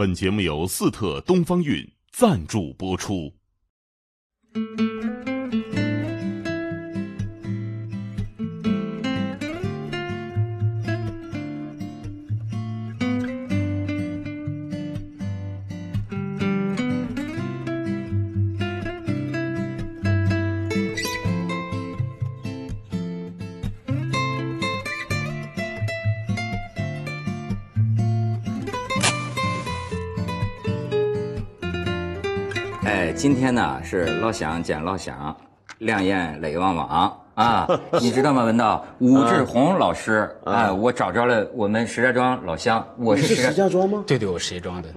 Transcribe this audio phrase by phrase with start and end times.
[0.00, 3.34] 本节目由四特东方韵赞助播出。
[33.20, 35.36] 今天呢是老乡见老乡，
[35.76, 37.68] 两眼泪汪汪啊！
[38.00, 38.82] 你知道吗，文道？
[39.00, 44.02] 武志红老师，哎，我找着了我们石家庄老乡，我是石家庄吗？
[44.06, 44.88] 对对，我石家庄的，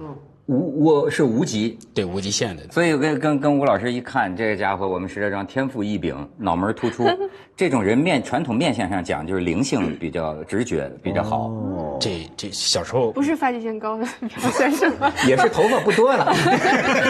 [0.46, 2.62] 无我是无极，对无极县的。
[2.70, 7.08] 所以跟跟跟吴老师一看，这个家伙我们石家庄天赋异禀，脑门突出，
[7.56, 11.50] 这种人面传统面相上讲就是灵性比较直觉比较好，
[11.98, 15.10] 这这小时候不是发际线高的表现是吗？
[15.26, 16.30] 也是头发不多了，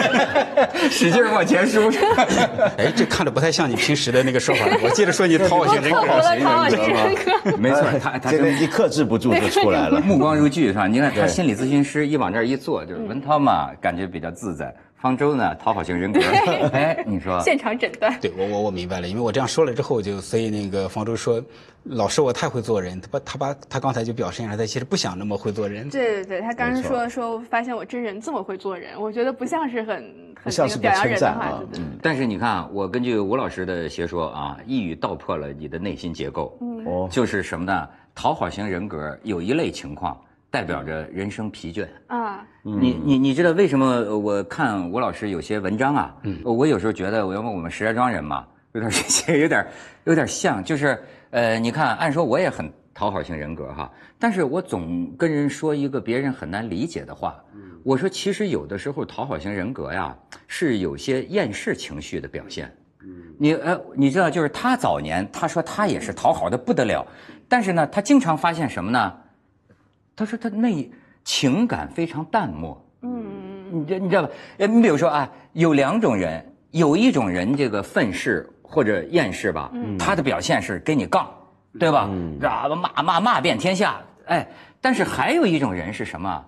[0.89, 1.91] 使劲往前梳。
[2.77, 4.65] 哎，这看着不太像你平时的那个说法。
[4.81, 6.13] 我接着说你讨好型人格，讨
[6.51, 7.57] 好型人格。
[7.57, 9.99] 没错，他他这个一克制不住就出来了。
[9.99, 10.87] 目光如炬是吧？
[10.87, 14.73] 你看他心理咨询师一往这儿一坐，就是文涛嘛，感觉比较自在。
[14.97, 16.19] 方舟呢，讨好型人格。
[16.73, 18.17] 哎，你说现场诊断。
[18.21, 21.39] 对我我我明白了，因为我这样说了之后，就所以那个方舟说，
[21.83, 25.87] 老师我太会做人，他把他把他刚才就表现出他其实不想那么会做人。
[25.89, 30.03] 对对对，他刚刚说说发现我真人这么会做人，我觉得不像是很
[30.41, 36.57] 很像是表扬人的话称赞啊，对对但是你看啊，我根据吴老师的学说啊，一语道破了你的内心结构。
[36.61, 37.87] 嗯，哦，就是什么呢？
[38.15, 40.17] 讨好型人格有一类情况
[40.55, 41.85] 代表着人生疲倦。
[42.07, 46.15] 啊，你你你知道为什么我看吴老师有些文章啊？
[46.23, 49.67] 嗯，我有时候觉得，我要问我们石家庄人嘛，有点其实 有点
[50.05, 50.97] 有点像，就是
[51.31, 57.35] 呃，你看，按说我也很讨好型人格哈，但是我总跟人说一个别人很难理解的话。
[57.83, 60.15] 我说，其实有的时候讨好型人格呀，
[60.47, 62.73] 是有些厌世情绪的表现。
[63.37, 67.05] 你呃，你知道，就是他早年他说他也是讨好的不得了，
[67.49, 69.13] 但是呢，他经常发现什么呢？
[70.15, 70.89] 他说他那
[71.23, 72.81] 情感非常淡漠。
[73.01, 73.25] 嗯
[73.71, 74.29] 你这你知道吧？
[74.57, 81.29] 呃，你比如说啊，有两种人，有一种人这个愤世或者厌世吧，他的表现是跟你杠，
[81.79, 82.09] 对吧？
[82.43, 84.47] 啊，骂骂骂遍天下，哎，
[84.79, 86.45] 但是还有一种人是什么？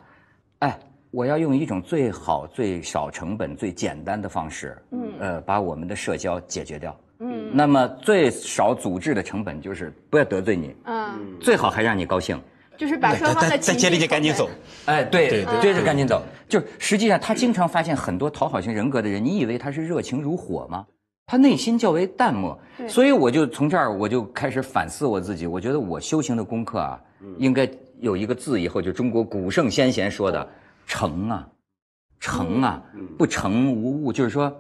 [0.59, 0.79] 哎，
[1.11, 6.95] 我要用一种最好、最少成本、最简单的方式，嗯，呃，把我们的社交解决掉。
[7.19, 12.39] 嗯，那么最少阻滞的成本就是不要得罪你，嗯，最好还让你高兴。
[12.77, 14.49] 就是把双方的再再接着情绪就赶紧走。
[14.85, 16.23] 哎，对对对接着赶紧走。
[16.47, 20.85] 就是实际上，他经常发现很多讨好型人格的人，你以为他是热情如火吗？
[21.25, 22.57] 他内心较为淡漠。
[22.87, 25.45] 所以我就从这儿我就开始反思我自己。
[25.45, 27.01] 我觉得我修行的功课啊，
[27.37, 27.67] 应该
[27.99, 30.47] 有一个字，以后就中国古圣先贤说的
[30.87, 31.45] “诚”啊，
[32.21, 32.81] 诚啊，
[33.17, 34.13] 不诚无物。
[34.13, 34.55] 就是说，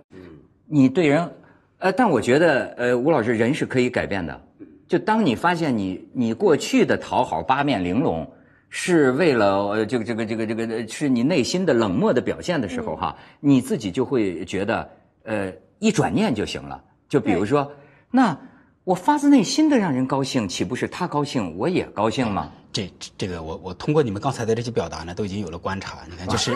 [0.65, 1.31] 你对人，
[1.77, 4.41] 呃，但我觉得，呃，吴老师，人是可以改变的。
[4.87, 8.25] 就当你发现你你过去的讨好八面玲珑，
[8.69, 14.89] 是为了呃这个这个这个这个呃是你内心的冷漠的表现的时候哈，你自己就会觉得
[15.23, 16.81] 呃一转念就行了。
[17.09, 17.71] 就比如说，
[18.11, 18.37] 那
[18.83, 22.51] 我发自内心的让人高兴，岂不是他高兴我也高兴吗？
[22.77, 26.01] 这这这个我我通过你们刚才的这些表达呢，都已经有了观察。
[26.07, 26.53] 你看，就是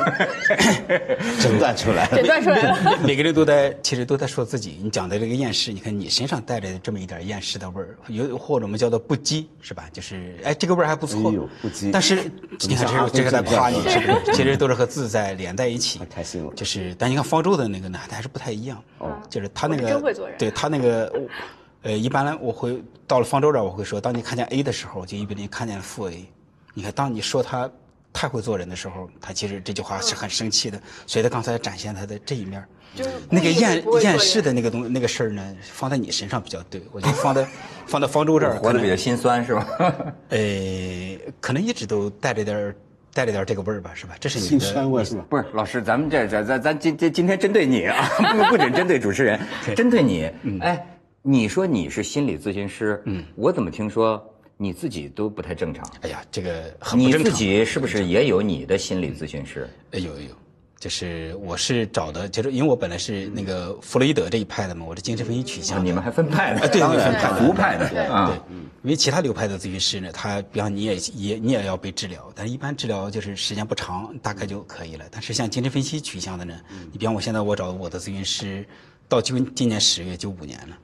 [1.41, 2.17] 诊断出来了。
[2.21, 2.99] 诊断出来了。
[3.03, 4.77] 每个人都在其实都在说自己。
[4.83, 9.85] 你讲的这个厌世，你看你身上带着这么一点厌世的味儿，有或者我们叫做不羁，是吧？
[9.91, 12.15] 就是哎，这个味儿还不错哎呦，不羁但是
[12.59, 14.33] 你看，这是这个在夸你，是不是？
[14.33, 15.99] 其实都是和自在连在一起。
[16.13, 18.77] 开心了就是，但你看方舟的那个呢，它还是不太一样。
[18.99, 21.11] 哦就是他那个真会做人对他那个，
[21.83, 26.25] 呃，一般来我会到了方舟这儿，我会说，当你看见 A 的时候，就意味着你看见了负 A。
[26.73, 27.69] 你看，当你说他
[28.13, 32.67] 太会做人的时候，他其实这句话是很生气的，所以他刚才展现他的这一面儿。
[32.93, 37.47] 就是那个厌厌世的那个东那个事儿呢，放在你身上比较对，我觉得放在
[37.87, 39.65] 放在方舟这儿，活得比较心酸是吧？
[40.27, 40.39] 呃，
[41.39, 42.75] 可能一直都带着点儿
[43.13, 44.15] 带着点这个味儿吧，是吧？
[44.19, 45.25] 这是你心的酸味是吧？
[45.29, 49.39] 不是老师，咱们这咱咱咱今今今天针对你啊，不不准针对主持人，
[49.73, 50.29] 针对你。
[50.59, 50.85] 哎，
[51.23, 54.21] 你说你是心理咨询师，嗯，我怎么听说
[54.57, 55.87] 你自己都不太正常？
[56.01, 57.31] 哎呀，这个很不你自。
[57.31, 59.69] 己是不是也有你的心理咨询师？
[59.91, 60.35] 呃，有有有，
[60.79, 65.83] 就是我是找的，就是因为我本来是那个弗洛伊德这一派的嘛，我是精神分析取向的。
[65.83, 66.61] 你们还分派呢？
[66.61, 68.43] 啊对当然分派的胡派的对啊。
[68.81, 75.05] 因为其他流派的咨询师呢，他比方你也也你也要被治疗，但是一般治疗就是时间不长，大概就可以了。
[75.11, 76.59] 但是像精神分析取向的呢，
[76.91, 78.65] 你比方我现在我找我的咨询师，
[79.07, 80.75] 到今今年十月就五年了，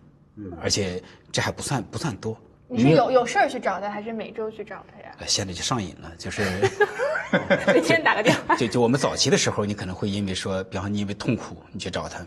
[0.62, 1.02] 而且
[1.32, 2.38] 这还不算不算多。
[2.70, 5.16] 你是有有事儿去找他，还是每周去找他呀？
[5.20, 6.42] 呃现在就上瘾了，就是
[7.74, 8.56] 每天打个电话。
[8.58, 12.26] 就就我们早期的时候，你可能会因为说，比方说你因为痛苦你去找他，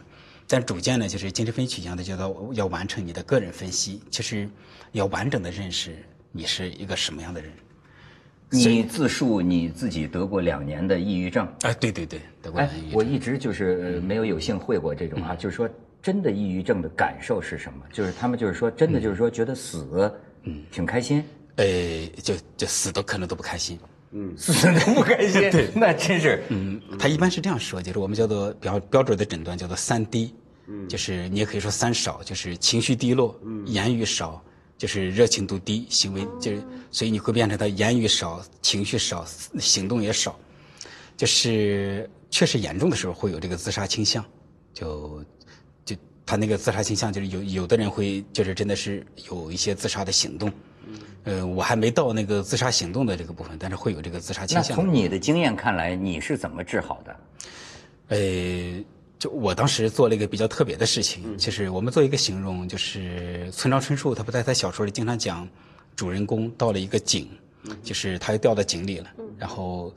[0.48, 4.48] 但逐渐呢，就是精神分析取向的，就到要完成你的个人分析，其实
[4.92, 5.94] 要完整的认识
[6.32, 7.52] 你是一个什么样的人。
[8.52, 15.68] 你自述你自己得过两年的抑郁症，哎，对对对，得过两年抑郁，症我一直就是呃没有有幸会过这种啊，就是说
[16.02, 17.84] 真的抑郁症的感受是什么？
[17.92, 20.12] 就是他们就是说真的就是说觉得死，
[20.44, 21.22] 嗯，挺开心，
[21.56, 21.64] 呃，
[22.22, 23.78] 就就死都可能都不开心。
[24.12, 24.34] 嗯。
[24.36, 30.34] 死都不开心，对， 那真是，嗯，他一般是这样说，就是我们叫做比较标准的诊断叫做三低，
[30.88, 34.42] 就是你也可以说三少，就是情绪低落，言语少，
[34.78, 39.24] 就是热情度低，行为就是，所以你会变成他言语少，情绪少，
[39.58, 40.38] 行动也少，
[41.16, 44.24] 就是确实严重的时候会有这个自杀倾向，
[44.72, 45.39] 就就
[46.30, 50.48] 他那个自杀倾向就是有有的人会就是真的是有一些自杀的行动。
[51.24, 54.76] 呃，我还没到那个自杀行动的这个部分，但是会有这个自杀倾那向。
[54.76, 57.16] 从你的经验看来，你是怎么治好的？
[58.10, 58.84] 呃，
[59.18, 65.48] 就我当时做了一个比较特别的事情，就是我们做一个形容，就是村上春树他不在他小说里经常讲，
[65.96, 67.28] 主人公到了一个井，
[67.82, 69.92] 就是他又掉到井里了，然后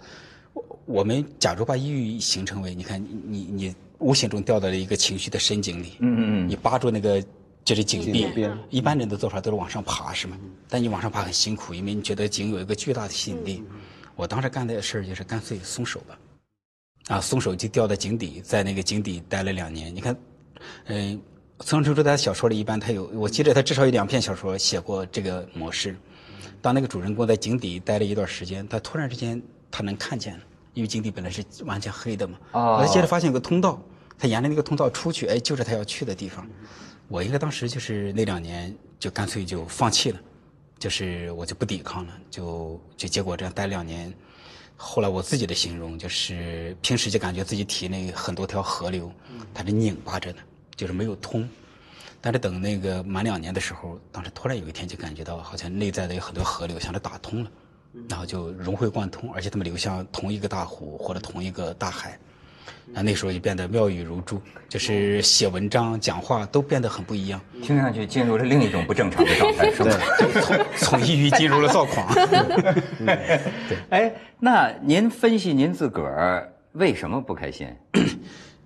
[0.54, 7.24] 我我们假如把抑郁形成为，你看你你你无形中掉到了一个情绪的深井里，嗯嗯嗯，你扒住那个。
[7.66, 8.28] 就是井壁，
[8.70, 10.38] 一般人的做法都是往上爬，是吗？
[10.68, 13.64] 但你往上爬很辛苦，因为你觉得井有一个巨大的吸引力。
[14.18, 16.20] 我当时干的事儿就是干脆松手吧。
[17.08, 19.96] 啊，松手就掉到井底，在那个井底待了两年。
[19.96, 20.14] 你看，
[20.88, 21.18] 嗯、
[21.60, 25.96] 村上春树在小说里一般他有，我记得他至少有两篇小说写过这个模式。
[26.62, 29.42] 当那个主人公在井底待了一段时间，他突然之间
[29.72, 30.42] 他能看见了，
[30.74, 32.38] 因为井底本来是完全黑的嘛。
[32.52, 33.82] 哦他接着发现有个通道，
[34.24, 36.48] 他沿着那个通道出去，哎，就是他要去的地方。
[37.10, 40.20] 我应该当时就是那两年就干脆就放弃了，
[40.80, 44.14] 就是我就不抵抗了，就就结果这样待两年。
[44.78, 49.12] 后来我自己的形容就是，平时就感觉自己体内很多条河流，
[49.54, 50.40] 它是拧巴着的，
[50.74, 51.46] 就是没有通。
[52.22, 57.52] 但是等那个满两年的时候，当时突然有一天就感觉到，好像内在的有很多河流像是打通了，
[58.08, 62.18] 然后就融会贯通，而且它们流向同一个大湖或者同一个大海。
[62.94, 69.98] 啊，那时候就变得妙语如珠，就是写文章、讲话都变得很不一样，听上去进入了另一种不正常的状态， 是吧？
[70.42, 72.14] 从从抑郁进入了躁狂。
[73.04, 77.68] 对哎，那您分析您自个儿为什么不开心？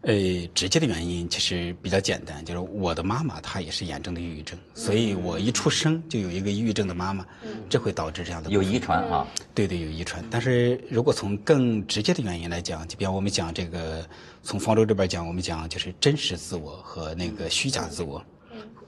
[0.01, 0.13] 呃，
[0.53, 7.25] 直接的原因其实比较简单，就是我的妈妈她也是严重的抑郁症，所以我一出生就有一个抑郁症的妈妈，
[7.67, 9.27] 这会导致这样的有遗传啊？
[9.53, 10.23] 对对，有遗传。
[10.29, 14.07] 但是如果从更直接的原因来讲，就比方我们讲这个，
[14.43, 18.23] 从方舟这边讲，我们讲就是真实自我和那个虚假自我，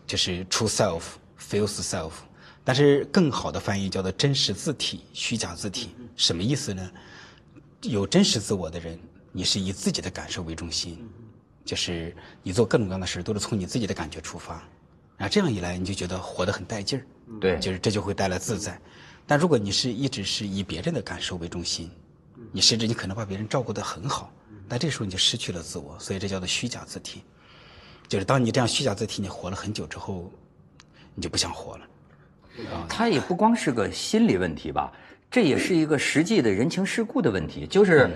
[0.07, 1.01] 就是 true self、
[1.38, 2.12] false self。
[2.63, 6.89] 但是更好的翻译叫做真实字体、虚假字体，什么意思呢？
[7.81, 9.00] 有真实自我的人，
[9.31, 11.07] 你是以自己的感受为中心，
[11.63, 14.55] 就是你做各种各样的事都是从你自己的感觉出发，
[15.17, 17.05] 然后这样一来你就觉得活得很带劲儿。
[17.39, 18.79] 对，就是这就会带来自在。
[19.27, 21.91] 但如果你是一直是以别人的感受为中心，
[22.51, 24.33] 你甚至你可能把别人照顾得很好，
[24.67, 27.23] 但这时候你就失去了自我，所以这叫做虚假自体。
[28.07, 30.31] 就是当你这样虚假自体，你活了很久之后，
[31.13, 31.85] 你就不想活了。
[32.89, 34.91] 它也不光是个心理问题吧，
[35.29, 37.67] 这也是一个实际的人情世故的问题。
[37.67, 38.09] 就是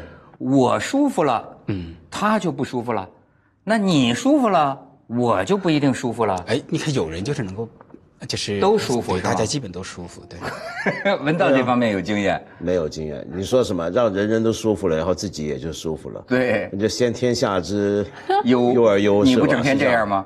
[0.43, 3.07] 我舒服了，嗯，他就不舒服了；
[3.63, 6.35] 那你舒服了，我就不一定舒服了。
[6.47, 7.69] 哎，你看有人就是能够，
[8.27, 10.37] 就是都舒服大家基本都舒服，对。
[11.23, 13.25] 文道这方面有经验，没有经验。
[13.33, 16.21] 你说什么让人人都舒服了，然后自己也就舒服了？
[16.27, 18.05] 对你就先天下之
[18.43, 20.25] 忧忧而忧，你不整天这样吗？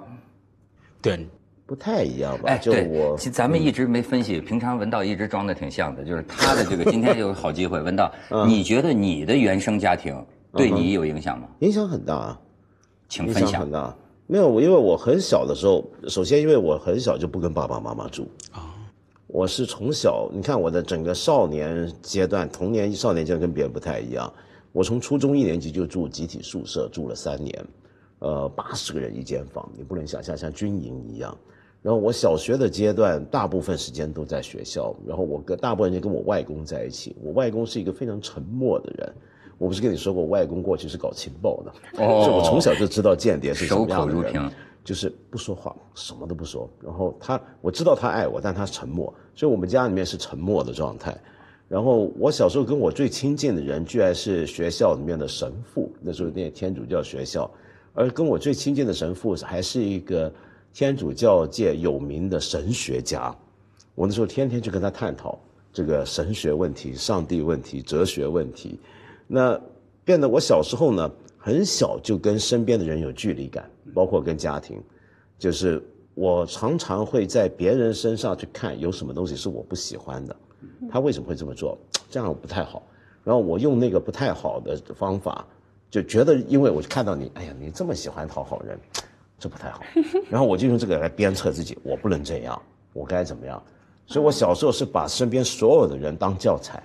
[1.00, 1.28] 对，
[1.68, 2.44] 不太一样吧？
[2.48, 11.48] 哎，就对，我其实咱们一直没分析，平常文道一直装的挺像的，就是他的这个今天有好机会，文道， 嗯你觉得你的原生家庭对你有影响吗？
[11.60, 12.40] 影响很大啊。
[13.10, 13.72] 请分享响很。
[13.72, 13.96] 大。
[14.26, 18.76] 没有，我因为我很小的时候，首先因为我很小就不跟爸爸妈妈住啊，
[19.28, 24.32] 我是从小，你看我的整个少年阶段、童年、少年阶段跟别人不太一样。
[24.74, 27.66] 我从初中一年级就住集体宿舍，住了三年，
[28.20, 31.36] 呃，八十个人一间房，你不能想象像军营一样。
[31.82, 37.16] 然后我小学的阶段，大部分时间都在学校，然后我跟大部分人跟我外公在一起。
[37.22, 39.14] 我外公是一个非常沉默的人，
[39.58, 41.72] 我不是跟你说过，我外公过去是搞情报的，
[42.04, 44.52] 哦所以我从小就知道间谍是什么样的人
[44.84, 46.70] 就是不说话，什么都不说。
[46.82, 51.16] 然后他，我知道他爱我，但他沉默，所以我们家里面是沉默的状态。
[51.68, 57.52] 然后我小时候跟我最亲近的人，居然是学校里面的神父，那时候念天主教学校，
[57.94, 60.34] 而跟我最亲近的神父还是一个
[60.78, 63.36] 天主教界有名的神学家。
[63.96, 65.36] 我那时候天天去跟他探讨
[65.74, 68.80] 这个神学问题、上帝问题、哲学问题，
[69.26, 69.60] 那
[70.06, 74.80] 变得我小时候呢，很小就跟身边的人有距离感，包括跟家庭，
[75.40, 80.36] 就是我常常会在别人身上去看有什么东西是我不喜欢的，
[80.92, 81.76] 他为什么会这么做？
[82.08, 82.84] 这样不太好。
[83.24, 85.44] 然后我用那个不太好的方法，
[85.90, 88.80] 就觉得因为我就看到你，哎呀，你这么喜欢讨好人，
[89.40, 89.82] 这不太好。
[90.30, 92.62] 然后我就用这个来鞭策自己，我不能这样，
[92.94, 93.62] 我该怎么样？
[94.06, 96.82] 所以我小时候是把身边所有的人当教材。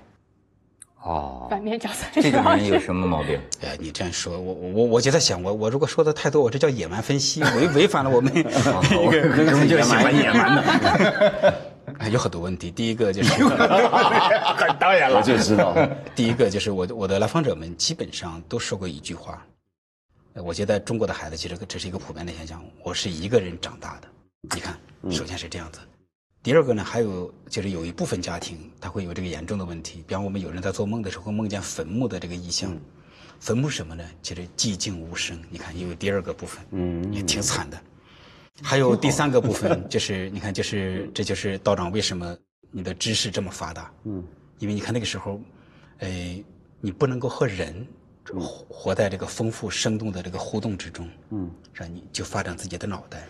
[1.04, 2.08] 哦，反面教材。
[2.20, 3.40] 这种人有什么毛病？
[3.62, 11.54] 哎，你这样说，我我我我就在想，我我如果说的太多，我这叫野蛮分析，违违反了我们 一个人就喜欢野蛮的。
[12.10, 13.42] 有很多问题，第一个就是，
[14.78, 15.76] 当然了，我就知道。
[16.14, 19.44] 第一个就是我我的来访者们基本上都说过一句话，
[20.34, 24.08] 我觉得中国的孩子其实这是一个普遍的现象，我是一个人长大的。
[24.54, 24.78] 你看，
[25.10, 25.78] 首先是这样子。
[26.42, 32.76] 第二个呢，还有就是有一部分家庭他会有这个严重的问题，比方我们有人在做梦的时候梦见坟墓的这个意象，
[33.38, 34.04] 坟墓什么呢？
[34.22, 35.40] 其实寂静无声。
[35.50, 37.80] 你看，又有第二个部分，嗯，也挺惨的。
[38.62, 42.36] 还有第三个部分，就是你看，就是这就是道长为什么
[42.70, 44.24] 你的知识这么发达，嗯，
[44.58, 45.40] 因为你看那个时候，
[45.98, 46.42] 哎，
[46.80, 47.86] 你不能够和人
[48.40, 51.88] 活活在这个丰富生动的这个互动之中，嗯，让？
[51.92, 53.22] 你就发展自己的脑袋。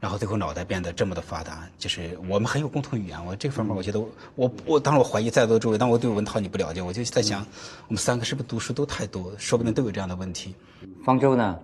[0.00, 3.24] 然后最后脑袋变得这么的发达，就是我们很有共同语言。
[3.24, 4.00] 我这方面我觉得，
[4.34, 7.46] 我我当然我怀疑在座的诸位，但我对文涛你不了解，我就在想，
[7.86, 10.56] 我们三个是不是读书都太多，说不定都有这样的问题。
[11.04, 11.56] 方舟呢？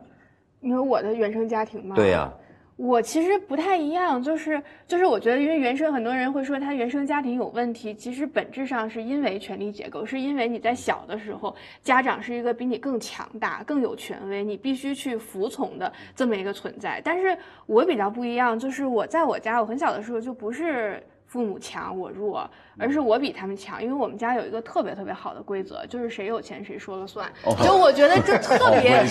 [0.61, 1.97] 你说我的原生家庭嘛？
[1.97, 2.33] 对呀。
[2.79, 17.03] 我其实不太一样，就是就是，我觉得因为原生，很多人会说他原生家庭有问题，其实本质上是因为权力结构，是因为你在小的时候，家长是一个比你更强大、更有权威，你必须去服从的这么一个存在。
[17.05, 27.29] 但是我比较不一样，就是我在我家，我很小的时候就不是父母强我弱，而是我比他们强，因为我们家有一个特别特别好的规则，就是谁有钱谁说了算。
[27.65, 29.05] 就我觉得这特别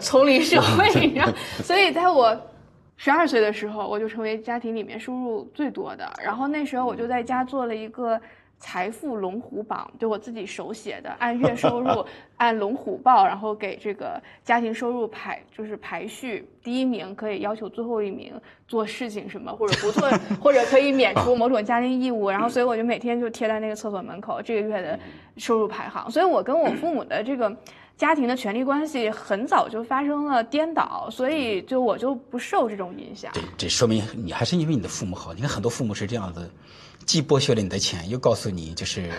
[0.00, 2.36] 丛林 社会，你知道，所以在我。
[3.00, 6.12] 十二岁的时候，我就成为家庭里面收入最多的。
[6.22, 8.20] 然后那时候我就在家做了一个
[8.58, 12.04] 财富龙虎榜，就我自己手写的，按月收入，
[12.38, 16.44] 按龙虎报，然后给这个家庭收入排，就是排序。
[16.60, 18.32] 第一名可以要求最后一名
[18.66, 20.10] 做事情什么，或者不做，
[20.42, 22.28] 或者可以免除某种家庭义务。
[22.28, 24.98] 然后所以我就每天就贴在那个厕所门口这个月的
[25.36, 26.10] 收入排行。
[26.10, 27.56] 所以我跟我父母的这个。
[27.98, 33.30] 家庭的权力关系很早就发生了颠倒，所以就我就不受这种影响。
[33.34, 35.34] 这这说明你还是因为你的父母好。
[35.34, 36.48] 你看很多父母是这样子，
[37.04, 39.10] 既剥削了你的钱，又告诉你就是。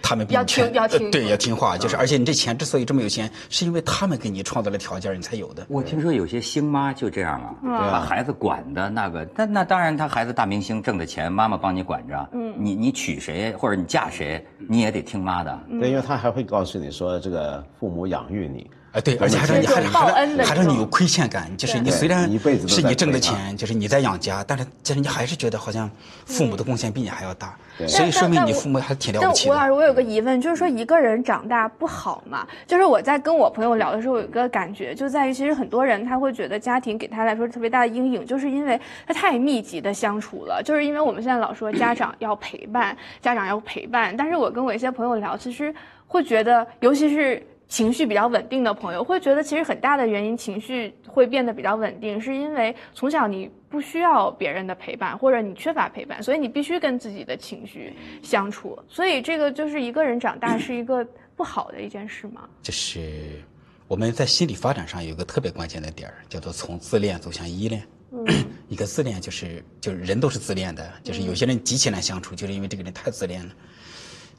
[0.00, 5.66] 他们要听要听对要听话，就是而且你这钱之所以这么有钱，是因为他们给你创造了条件，你才有的。
[5.68, 12.28] 我听说有些星妈就这样啊，把孩子管的那个，那那当然他孩子大明星挣的钱，妈妈帮你管着。
[12.32, 15.58] 嗯，你你娶谁或者你嫁谁，你也得听妈的。
[15.80, 18.70] 对，因为他还会告诉你说，这个父母养育你。
[18.92, 22.30] 哎，对，而且还让你还还还让你有亏欠感，就是你虽然
[22.68, 25.90] 是你挣的钱，就是你在养家，但是其实你还是觉得好像
[26.26, 27.56] 父母的贡献比你还要大，
[27.88, 29.54] 所以说明你父母还挺了不起的。
[29.54, 32.46] 吴老师，我有个疑问，就是说一个人长大不好嘛？
[32.66, 45.74] 就是我在跟我朋友聊的时候，有一个感觉，就在于其实很多人他会觉得家庭给他来说特别大的阴影，就是因为他太密集的相处了，就是因为我们现在老说家长要陪伴，家长要陪伴，但是我跟我一些朋友聊，其实
[46.06, 47.42] 会觉得，尤其是。
[47.72, 58.78] 情绪比较稳定的朋友会觉得，其实很大的原因，情绪会变得比较稳定，是因为从小你不需要别人的陪伴，或者你缺乏陪伴，所以你必须跟自己的情绪相处。
[58.90, 61.02] 所以这个就是一个人长大是一个
[61.34, 62.46] 不好的一件事吗？
[62.60, 63.42] 就是
[63.88, 67.82] 我们在心理发展上有一个特别关键的点儿，叫做从自恋走向依恋。
[68.68, 73.54] 一个自恋就是就是人都是自恋的，就是有些人极其难相处，就是因为这个人太自恋了。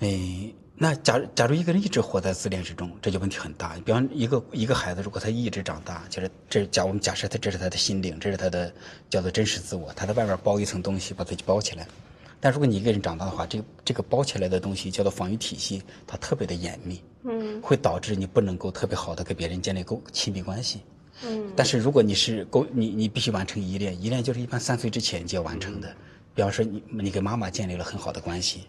[0.01, 0.53] 哎。
[0.83, 3.73] 那假假如一个人一直活在自恋之中，这就问题很大。
[3.85, 8.69] 比方一个一个孩子，如果他一直长大，就是这假我们假设他这是他的心灵，这是他的
[9.09, 11.87] 叫做真实自我，他在外面包一层东西把自己包起来。
[12.41, 20.81] 但如果你一个人长大的话，这个这个包起来的东西叫做防御体系，它特别的严密，嗯，会导致你不能够特别好的跟别人建立够亲密关系，
[21.23, 21.49] 嗯。
[21.55, 25.95] 但是如果你是够你你必须完成依恋，依恋就是一般三岁之前就要完成的。
[26.35, 28.67] 比方说你你跟妈妈建立了很好的关系。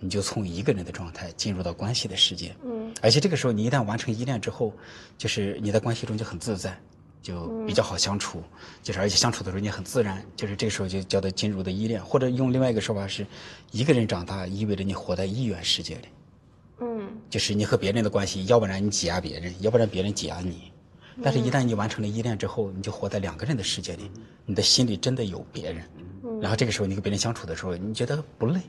[0.00, 4.72] 你就从一个人的状态进入到关系的世界，嗯，而且这个时候你一旦完成依恋之后，
[5.16, 6.76] 就是你在关系中就很自在，
[7.22, 8.42] 就比较好相处，
[8.82, 13.26] 就是而且相处的时候你很自然，就是这个时候就叫做进入的依恋，或者用另外一个说法是，
[13.70, 16.08] 一个人长大意味着你活在一元世界里，
[16.80, 20.72] 嗯，就是你和别人的关系，要不然你挤压别人，要不然别人挤压你，
[21.22, 24.10] 但是一旦你完成了依恋之后，你就活在两个人的世界里，
[24.46, 25.84] 你的心里真的有别人，
[26.40, 28.60] 然后这个时候你跟别人相处的时候，你觉得不累。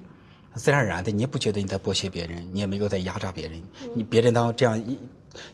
[0.56, 3.62] 自然而然的，你也不觉得你在剥削别人，你也没有在压榨别人。
[3.96, 4.98] 你别人当这样一，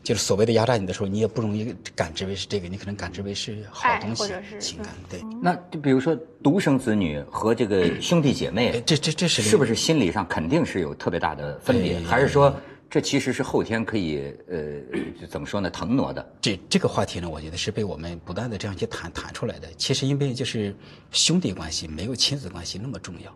[0.03, 4.93] 就是所谓的压榨你的时候，你也不容易感知为是这个，你可能感知为是好东西或者是，情感。
[5.09, 11.99] 对，那就比如说独生子女和这个 兄弟姐哎妹，这这这是是不是心理上肯定是有特别大的分别？
[12.01, 12.53] 还是说
[12.89, 16.33] 这其实是后天可以呃怎么说呢腾挪的？
[16.41, 19.67] 这这个话题呢，我觉得是被我们不断的这样去谈谈出来的。
[19.77, 20.75] 其实因为就是
[21.11, 23.33] 兄弟关系没有亲子关系那么重要，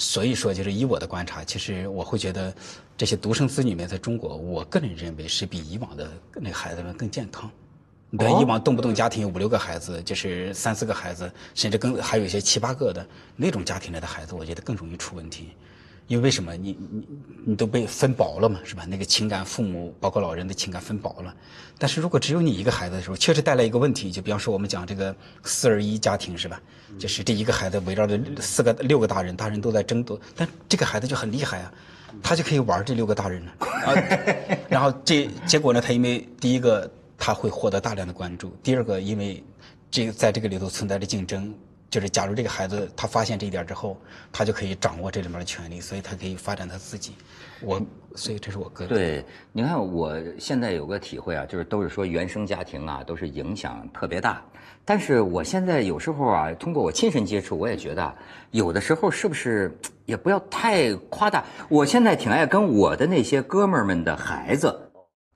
[0.00, 2.52] 所以说就是以我的观察，其实我会觉得
[2.96, 7.50] 这些独生子女们在中国，我个人认为是比以往的那个孩子们更健康。
[8.08, 15.50] 你看以往动不动家庭有五六个孩子，就是三四个孩子，甚至更还有一些七八个的那种家庭里的孩子，我觉得更容易出问题。
[16.10, 16.56] 因为为什么？
[16.56, 17.06] 你你
[17.46, 18.84] 你都被分薄了嘛，是吧？
[18.84, 21.32] 那个情感，父母包括老人的情感分薄了。
[21.78, 25.14] 但是如果只有你一个孩子的时候，确实带来一个问题，就比方说我们讲这个
[25.44, 26.60] 四二一家庭，是吧？
[26.98, 31.72] 就是这一个孩子围绕着四个六个大人，大人都在争夺，但这个孩子就很厉害啊，
[32.20, 33.52] 他就可以玩这六个大人了。
[33.60, 33.94] 啊，
[34.68, 39.40] 然后这结果呢，他因为第一个他会获得大量的关注，第二个因为
[39.92, 41.54] 这个在这个里头存在着竞争。
[41.90, 47.14] 就是，假如这个孩子他发现这一点之后，他就可以掌握这里面的权利，所以他可以发展他自己。
[47.60, 47.82] 我，
[48.14, 48.94] 所以这是我个人。
[48.94, 54.40] 对，你看我现在有个体会啊，就是都是说原生家庭啊，都是影响特别大。
[54.84, 58.14] 但是我现在有时候啊，通过我亲身接触，我也觉得
[58.52, 61.44] 有的时候是不是也不要太夸大。
[61.68, 64.89] 我现在挺爱跟我的那些哥们儿们的孩子。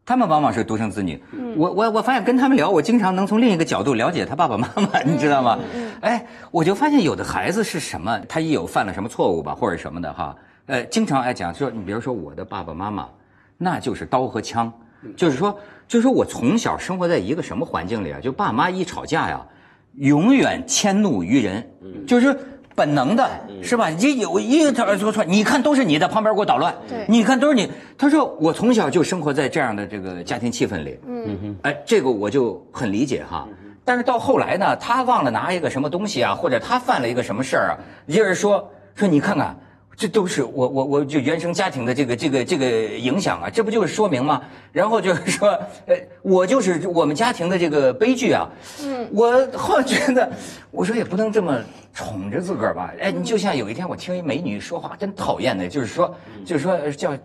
[0.07, 1.19] 他们往往是独生子女，
[1.57, 5.59] 我我我发现跟他们聊，我经常能从另一个角度了解他爸爸妈妈，你知道吗？
[6.03, 13.09] 哎，我就发现有的孩子是什么，他一有犯了什么错误吧，或者什么的哈，呃，经常爱讲说，你比如说我的爸爸妈妈，
[13.57, 14.71] 那就是刀和枪，
[15.17, 15.59] 就是说，
[15.89, 18.21] 就是说我从小生活在一个什么环境里啊？
[18.21, 19.47] 就爸妈一吵架呀，
[19.95, 21.67] 永远迁怒于人，
[22.07, 22.39] 就是。
[22.75, 23.29] 本能的
[23.63, 23.89] 是吧？
[23.91, 26.75] 一有一他说错，你看都是你在，旁边给我捣乱。
[26.89, 27.71] 对，你看都是你。
[27.97, 30.99] 他说我从小就生活在这样的这个家庭气氛里。
[31.07, 33.47] 嗯哼，哎，这个我就很理解哈。
[33.85, 39.55] 但是到后来呢，他忘了拿一个什么东西啊，或者他犯了一个什么事儿啊，就是说说你看看，
[39.97, 44.43] 这都是我我我就原生家庭的这个这个这个影响啊，这不就是说明吗？
[44.73, 45.49] 然后就是说，
[45.87, 48.49] 呃，我就是我们家庭的这个悲剧啊。
[48.83, 50.31] 嗯，我后来觉得，
[50.71, 51.59] 我说也不能这么。
[51.97, 56.13] 宠着自个儿吧，哎，你就像有一天我听一美女说话，真讨厌的，就是说，
[56.45, 57.17] 就是说叫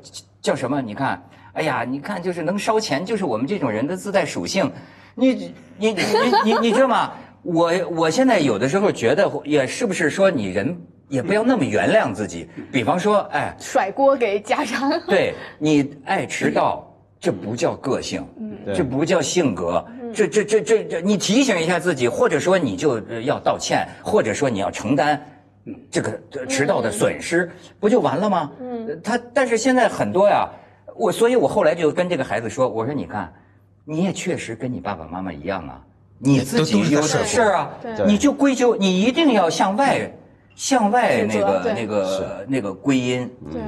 [0.44, 0.80] 叫什么？
[0.80, 1.20] 你看，
[1.54, 4.72] 哎呀，你看，就是能烧钱，就是我们这种人的自带属性。
[5.16, 5.56] 你你
[5.90, 5.96] 你
[6.46, 7.14] 你你知道吗？
[7.42, 12.48] 我我现在有的时候觉得，也是不是说你人也不要那么原谅自己？
[12.72, 14.91] 比方说，哎，甩锅给家长。
[15.08, 16.88] 对你爱迟到，
[17.19, 18.26] 这不叫个性，
[18.74, 19.86] 这不叫性格。
[20.13, 25.24] 这这这这这，你提醒一下自己，或者说你就要道歉，或者说你要承担
[25.91, 28.52] 这个迟到的损失，不就完了吗？
[28.60, 30.50] 嗯，他但是现在很多呀，
[30.95, 33.32] 我所以，我后来就跟这个孩子说，我说你看，
[33.86, 35.80] 你也确实跟你爸爸妈妈一样啊，
[36.17, 37.69] 你自己有点事儿啊，
[38.08, 40.12] 你就归咎，你一定要向外，
[40.60, 43.62] 向外那个那个那个归因，对。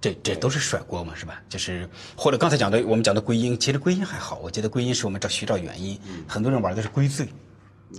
[0.00, 1.40] 这这都是甩锅嘛，是吧？
[1.48, 4.40] 就是或者刚才讲的，我们讲的归因，其实归因还好。
[4.42, 7.28] 我觉得归因是我们找寻找原因，很多人玩的是归罪，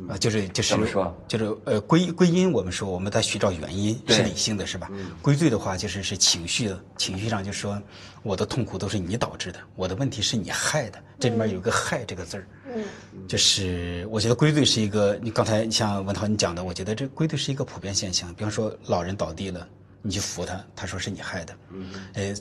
[0.08, 1.15] 啊，就是就是怎么说？
[1.27, 4.89] 就是呃归归因，我们说我们在寻找原因是理性的，是吧？
[5.21, 7.82] 归罪的话就是是情绪的，情绪上就说
[8.21, 12.84] 我的痛苦都是你导致的，我的问题是你害的，这里面有个害这个字儿，嗯，
[13.27, 19.67] 就是我觉得归罪是一个，你刚才像文涛你讲的，我觉得这归罪是一个普遍现象，比方说老人倒地了。
[20.06, 21.56] 你去扶他，他说是你害的。
[21.71, 22.36] 嗯，呃，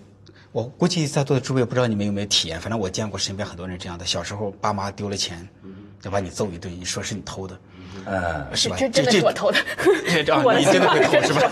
[0.51, 4.05] 我估计在座的诸位不知道你们有没有体验，反正我见过身边很多人这样的。
[4.05, 5.49] 小时候爸妈丢了钱，
[6.03, 7.59] 就把你揍一顿，你说是你偷的，
[8.05, 8.77] 呃，是吧？
[8.77, 9.59] 这真的是我偷的，
[10.27, 11.51] 这啊，你真的会偷是吧？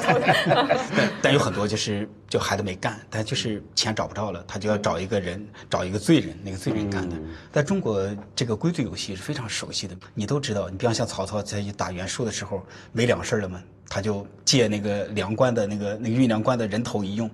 [0.97, 7.17] 但但有很多就是就孩子没干，但就是钱找不着了，他就要找一个人，找一个罪人，那个罪人干的。
[7.53, 10.69] 在中国，这个归罪游戏是非常熟悉的，你都知道。
[10.69, 13.63] 你比方像曹操在打袁术的时候，没粮食了嘛？
[13.89, 17.31] 他就借那个粮官的那个那个运粮官的人头一用，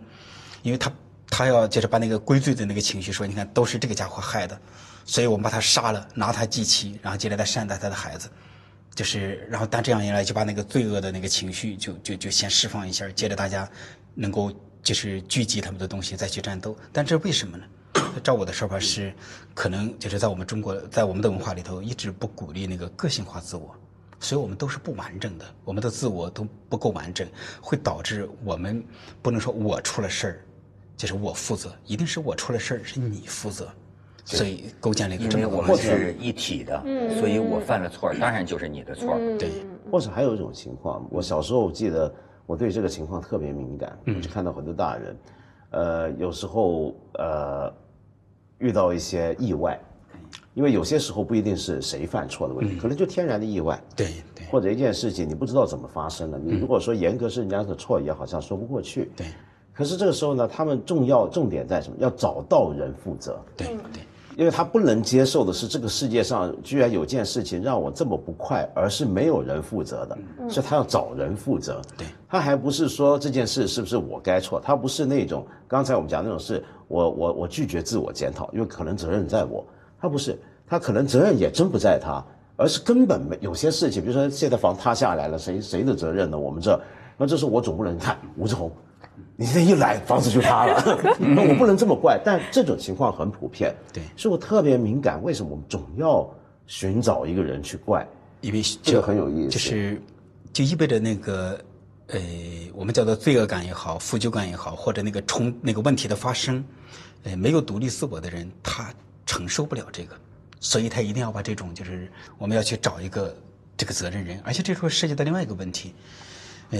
[0.62, 0.92] 因为他
[1.30, 4.58] 他要就是把那个归罪的那个情绪说，你看都是这个家伙害的，
[5.06, 8.28] 所以我们把他杀了，拿他祭旗，然后接着再善待他的孩子，
[8.94, 13.66] 就是然后但这样一来就把那个罪恶的那个情绪就就就先释放一下，接着大家
[14.14, 17.64] 能够就是聚集他们的东西再去战斗，但这为什么呢？
[18.22, 19.14] 照我的说法是，
[19.54, 23.74] 可能就是在我们中国在我们的文化里头一直不鼓励那个个性化自我。
[24.18, 27.28] 所以我们都是不完整的，我们的自我都不够完整，
[27.60, 28.82] 会导致我们
[29.20, 30.44] 不能说我出了事儿，
[30.96, 33.70] 就是我负责，一定是我出了事儿是你负责，
[34.26, 39.50] 所以构建了一个这么我们是一体的，嗯，所以我犯了错，当然就是你的错，对。
[39.88, 42.12] 或者还有一种情况，我小时候我记得
[42.44, 45.16] 我对这个情况特别敏感，我就看到很多大人，
[45.70, 47.72] 呃，有时候呃
[48.58, 49.78] 遇到一些意外，
[50.54, 54.44] 因为有些时候不一定是谁犯错的问题，可能就天然的意外，对对。
[54.48, 59.08] 或者一件事情你不知道怎么发生的，你如果说严格是人家的错，也好像说不过去。
[59.16, 59.28] 对。
[59.72, 61.96] 可是这个时候呢，他们重要重点在什么？
[62.00, 63.38] 要找到人负责。
[63.56, 64.02] 对对，
[64.36, 70.18] 因为他不能接受的是，这个世界上居然有件事情让我这么不快，而是没有人负责的，
[70.50, 71.80] 是他要找人负责。
[71.96, 79.64] 对，他还不是说这件事是不是我该错，他不是那种刚才我们讲那种事我我我拒绝自我检讨，因为可能责任在我，
[79.98, 82.22] 他不是，他可能责任也真不在他，
[82.56, 86.38] 而是根本没有些事情，比如说现在房塌下来了，谁谁的责任呢？
[86.38, 86.78] 我们这，
[87.16, 88.70] 那这时候我总不能看吴志红。
[89.36, 90.82] 你这一来，房子就塌了，
[91.18, 92.20] 那我不能这么怪。
[92.24, 95.22] 但这种情况很普遍，对所以我特别敏感。
[95.22, 96.28] 为什么我们总要
[96.66, 98.06] 寻找一个人去怪？
[98.42, 100.00] 因为这个很有意思就是
[100.52, 101.58] 就意味着那个
[102.08, 102.20] 呃，
[102.74, 106.64] 我们叫做罪恶感也好，负疚感也好，或者那个冲那个问题的发生，
[107.24, 108.92] 呃，没有独立自我的人，他
[109.24, 110.14] 承受不了这个，
[110.60, 113.34] 所以他一定要把这种就是我们要去找一个
[113.76, 115.94] 这个责任人，而且这时候涉及到另外一个问题，
[116.70, 116.78] 呃，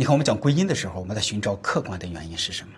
[0.00, 2.70] 你看我们讲归因的时候，我们在寻找客观的原因是什么？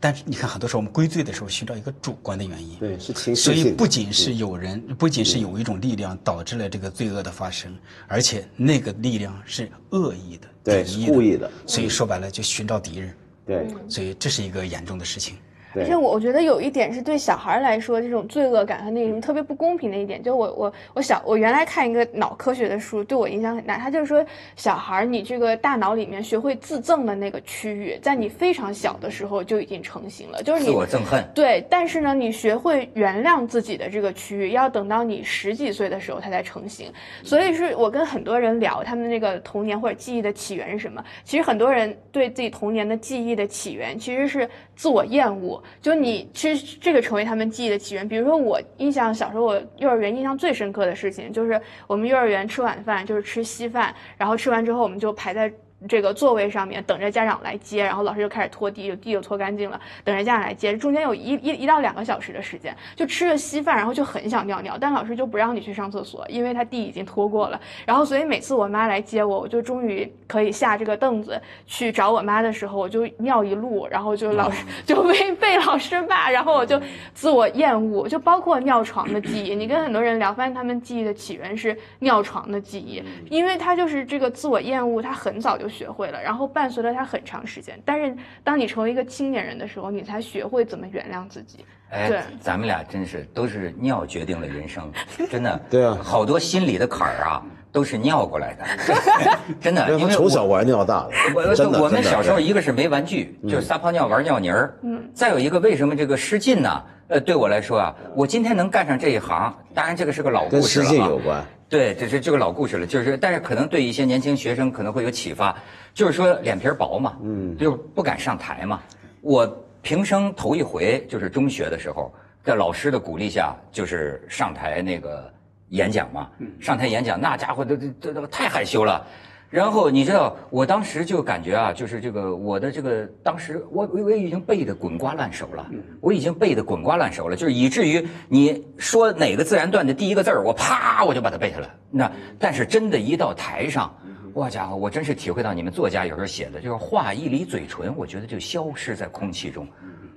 [0.00, 2.76] 但是你看，很多时候我们归罪的时候，寻找一个主观的原因。
[2.80, 3.70] 对，是情绪所以。
[3.70, 7.72] 不仅是有人，不仅是有一种力量导致了这个罪恶的发生，
[8.08, 13.14] 而且那个力量是恶意的、对故意的所以说白了，就寻找敌人。
[13.46, 15.36] 对所以这是一个严重的事情。
[15.72, 23.78] 对而且我我觉得有一点是对小孩来说，这种罪恶感和那个什么特别不公平的一点，就我我我小我原来看一个脑科学的书，对我影响很大。
[23.78, 24.24] 他就是说，
[24.56, 31.24] 小孩你这个大脑里面学会自憎的那个区域，在你非常小的时候就已经成型了，就是自我憎恨。
[31.34, 36.92] 对，但是呢，你学会原谅自己的这个区域，要等到你十几岁的时候它才成型。
[37.22, 41.04] 所以是我跟很多人聊他们那个童年或者记忆的起源是什么。
[41.24, 48.08] 其实很多人对自己童年的记忆的起源其实是自我厌恶，就你其实这个成为他们记忆的起源。
[48.08, 55.52] 比如说我印象小时候我幼儿园印象最深刻的事情就是我们幼儿园吃晚饭就是吃稀饭，然后吃完之后我们就排在。
[55.88, 60.76] 这个座位上面等着家长来接，然后老师就开始拖地，就地就拖干净了，等着家长来接。
[60.76, 67.60] 中间有一一一到两个小时的时间，就吃着稀饭，然后就很想尿尿，但老师就不让你去上厕所，因为他地已经拖过了。
[67.86, 76.80] 然后所以每次我妈来接我，我就终于可以下这个凳子去找我妈的时候，我就尿一路，然后就老师 就被被老师骂，然后我就
[77.14, 79.54] 自我厌恶，就包括尿床的记忆。
[79.54, 87.80] 你跟很多人聊，发现他们记忆的起源是尿床的记忆，因为他就是这个自我厌恶，他很早就学会了，然后伴随了他很长时间。
[87.84, 91.64] 但是当你成为一个青年人的时候，你才学会怎么原谅自己。
[91.90, 94.90] 对哎，咱们俩真是都是尿决定了人生，
[95.30, 95.60] 真的。
[95.68, 98.64] 对啊好多心理的坎儿啊，都是尿过来的，
[99.60, 99.90] 真的。
[99.98, 101.82] 因为从小玩尿大的，我真的。
[101.82, 104.72] 我们小时候，一个是没玩具，就是撒泡尿玩尿泥儿。
[104.82, 106.84] 嗯，再有一个，为什么这个失禁呢？
[107.08, 111.44] 呃，对我来说啊，我今天能干上这一行，当然这个是个老故跟失事了啊禁有关。
[111.70, 115.56] 对，这是这个老故事了，就是，但是可能对一些年轻学生可能会有启发，
[115.94, 118.82] 就是说脸皮儿薄嘛，嗯，就不敢上台嘛。
[119.20, 119.46] 我
[119.80, 125.32] 平生头一回就是中学的时候，在老师的鼓励下，就是上台那个
[125.68, 126.28] 演讲嘛，
[126.60, 129.06] 上台演讲，那家伙都都都都太害羞了。
[129.50, 135.68] 然后你知道，我当时就感觉啊，就是这个我的这个当时我我我已经背得滚瓜烂熟了，
[136.00, 141.68] 我已经背得滚瓜烂熟了，就是以至于你说哪个自然段的第一个字儿，我啪我就把它背下来。
[141.90, 143.92] 那但是真的，一到台上，
[144.34, 149.66] 哇家伙，我真是体会到你们作家有时候写的，就是话一离嘴唇，我觉得就消失在空气中。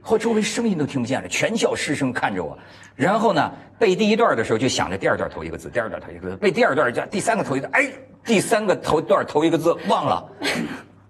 [0.04, 2.56] 后周围声音都听不见了，全校师生看着我。
[2.94, 7.90] 然后呢，背第一段的时候就想着第二段头一个字，第二段头一个字，背第二段叫第三个头一个，哎，
[8.24, 10.30] 第三个头段头一个字忘了。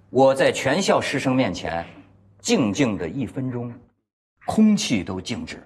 [0.09, 1.83] 我在全校师生面前
[2.39, 3.73] 静静的一分钟，
[4.45, 5.63] 空气都静止了，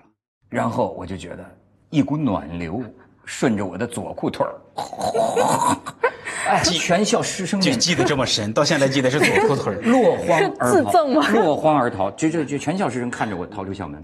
[0.49, 1.45] 然后我就觉得
[1.89, 2.81] 一股暖流
[3.25, 4.55] 顺着我的左裤腿儿，
[6.47, 9.81] 哎，全校师生就记得这么深，到现在记得是左裤腿儿。
[9.85, 14.01] 落荒而逃，自赠吗 落荒而逃，就就就全校师生看着我逃出校门。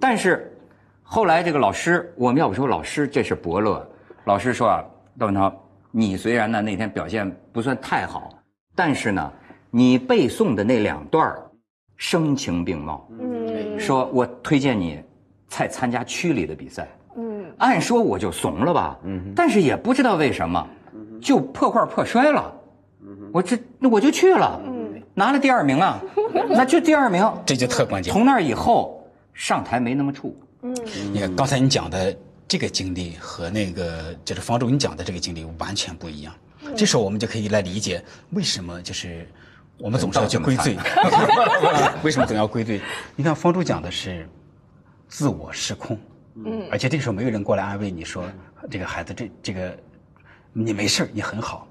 [0.00, 0.56] 但是
[1.02, 3.86] 后来这个老师，我们要不说老师这是伯乐，
[4.24, 4.84] 老师说啊，
[5.18, 5.52] 窦文涛，
[5.90, 8.30] 你虽然呢那天表现不算太好，
[8.74, 9.32] 但是呢，
[9.70, 11.42] 你背诵的那两段儿
[11.96, 15.02] 声情并茂，嗯说我推荐你
[15.48, 16.88] 再参加区里的比赛。
[17.16, 20.66] 嗯，按说我就怂了吧，嗯但是也不知道为什么，
[21.22, 22.52] 就破罐破摔了。
[23.32, 24.60] 我这那我就去了，
[25.14, 26.00] 拿了第二名啊，
[26.50, 27.26] 那就第二名。
[27.46, 28.12] 这就特关键。
[28.12, 30.34] 从那儿以后上台没那么怵，
[31.12, 32.14] 你看刚才你讲的
[32.46, 36.34] 这个经历和那个就是方舟你讲的这个经历完全不一样。
[36.76, 39.26] 这时候我们就可以来理解为什么就是
[39.78, 40.76] 我们总是要去归罪，
[42.02, 42.80] 为什么总要归罪？
[43.16, 44.28] 你看方舟讲的是
[45.08, 45.98] 自我失控，
[46.36, 48.24] 嗯，而且这个时候没有人过来安慰你说
[48.70, 49.76] 这个孩子这这个
[50.52, 51.66] 你没事儿，你很好。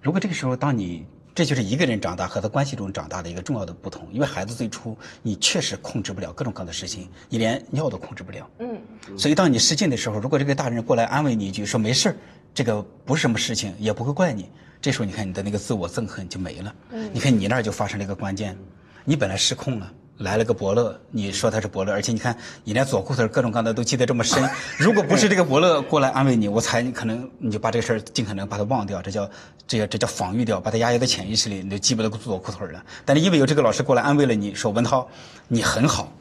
[0.00, 1.04] 如果这个时候当你
[1.34, 8.48] 这就是一个人长大和他关系中长大的一个重要的不同，因为孩子最初你确实控制不了各种各样的事情，你连尿都控制不了。
[8.58, 8.78] 嗯，
[9.16, 12.16] 所以当你失禁的时候，如果这个大人过来安慰你一句说没事儿，
[12.52, 16.74] 这个不是什么事情，也不会怪你，这时候你看你的那个自我憎恨就没了。
[16.90, 18.56] 嗯，你看你那儿就发生了一个关键，
[19.04, 19.90] 你本来失控了。
[20.22, 24.42] 来了个伯乐，你说他是伯乐，而且你看你连左裤腿各种各样的都记得这么深。
[24.78, 29.28] 如果不是这个伯乐过来安慰你，我猜你可能你就把这个事儿尽可能把它忘掉，这叫
[29.66, 32.82] 这叫这叫防御掉，把它压抑在潜意识里，你就记不得左裤腿了。
[33.04, 35.06] 但是因为有这个老师过来安慰了你，说文涛，
[35.48, 36.12] 你很好，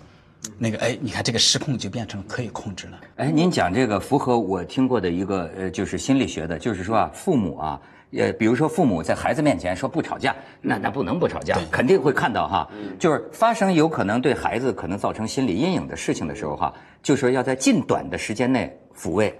[0.58, 3.00] 那个哎，你看这个失控就变成可以控制了。
[3.18, 7.80] 哎，您讲这个符合我听过的一个呃，就是心理学的，就是说啊，父母啊。
[8.17, 12.69] 呃，比如说父母在孩子面前说不吵架，那那不能不吵架，肯定会看到哈，
[13.00, 19.34] 就是发生有可能对孩子可能造成心理阴影的事情的时候哈，就说要在近短的时间内抚慰，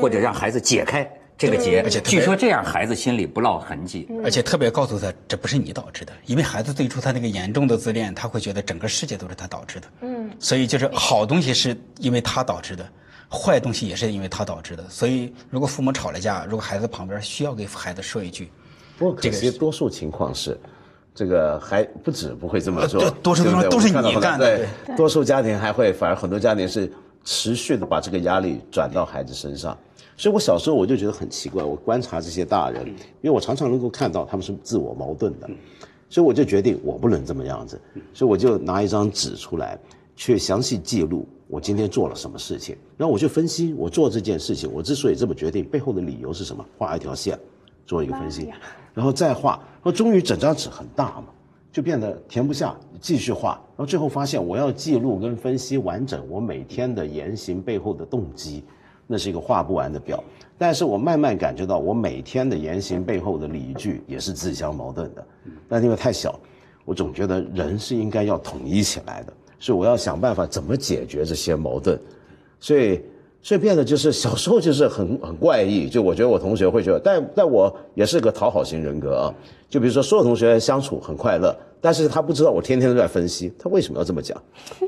[0.00, 1.04] 或者让孩子解开
[1.36, 12.88] 这个结，而且据说这样孩子心里不落痕迹，而且特别告诉他这不是你导致的，因为孩子最初他那个严重的自恋，他会觉得整个世界都是他导致的，嗯，所以就是好东西是因为他导致的。
[13.30, 18.50] 坏东西也是因为他导致的，所以如果父母吵了架，如果孩子旁边需要给孩子说一句，
[18.96, 20.56] 不过可惜多数情况是，
[21.14, 24.58] 这个还不止不会这么做，多数情况都是你干的。
[24.58, 26.90] 对，多数家庭还会，反而很多家庭是
[27.24, 29.76] 持续的把这个压力转到孩子身上。
[30.16, 35.50] 所以我小时候我就觉得很奇怪，我观察这些大人，因为我常常能够看到他们是自我矛盾的，
[36.08, 37.80] 所以我就决定我不能这么样子，
[38.12, 39.76] 所以我就拿一张纸出来，
[40.14, 41.26] 去详细记录。
[41.46, 42.76] 我今天做了什么事情？
[42.96, 46.64] 然后我去分析我做这件事情，我之所以这么决定，背后的理由是什么？
[46.78, 47.38] 画一条线，
[47.86, 48.50] 做一个分析，
[48.94, 49.52] 然后再画。
[49.52, 51.26] 然后终于整张纸很大嘛，
[51.70, 53.60] 就变得填不下，继续画。
[53.76, 58.64] 然后最后发现，我要记录跟分析完整我每天的言行背后的动机，
[59.06, 60.24] 那是一个画不完的表。
[60.56, 65.26] 但是我慢慢感觉到，我每天的言行背后的理据也是自相矛盾的。
[65.68, 66.40] 但因为太小，
[66.86, 69.32] 我总觉得人是应该要统一起来的。
[69.64, 71.98] 是我要想办法怎么解决这些矛盾，
[72.60, 73.00] 所以
[73.40, 79.34] 所以变得就是小时候就是很很怪异，就我觉得我同学会觉得，但但我也是个讨好型人格啊。
[79.70, 84.40] 就比如说所有同学相处很快乐，但是他不知道我天天都在分析他为什么要这么讲，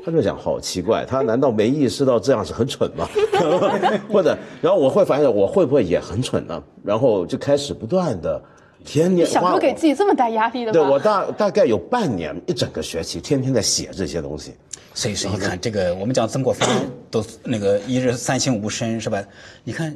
[0.05, 3.09] 他就讲好奇怪，他难道没意识到这样是很蠢吗？
[4.13, 6.63] 或者然后我会发现我会不会也很蠢呢？
[6.83, 8.39] 然后就开始不断的
[8.87, 10.73] 天天小时候给自己这么大压力的吗？
[10.73, 14.55] 对我大大概有半年一整个学期天天在写这些东西。
[14.93, 16.67] 所以说，你看这个，我们讲曾国藩
[17.11, 19.21] 都那个一日三省吾身是吧？
[19.63, 19.93] 你看，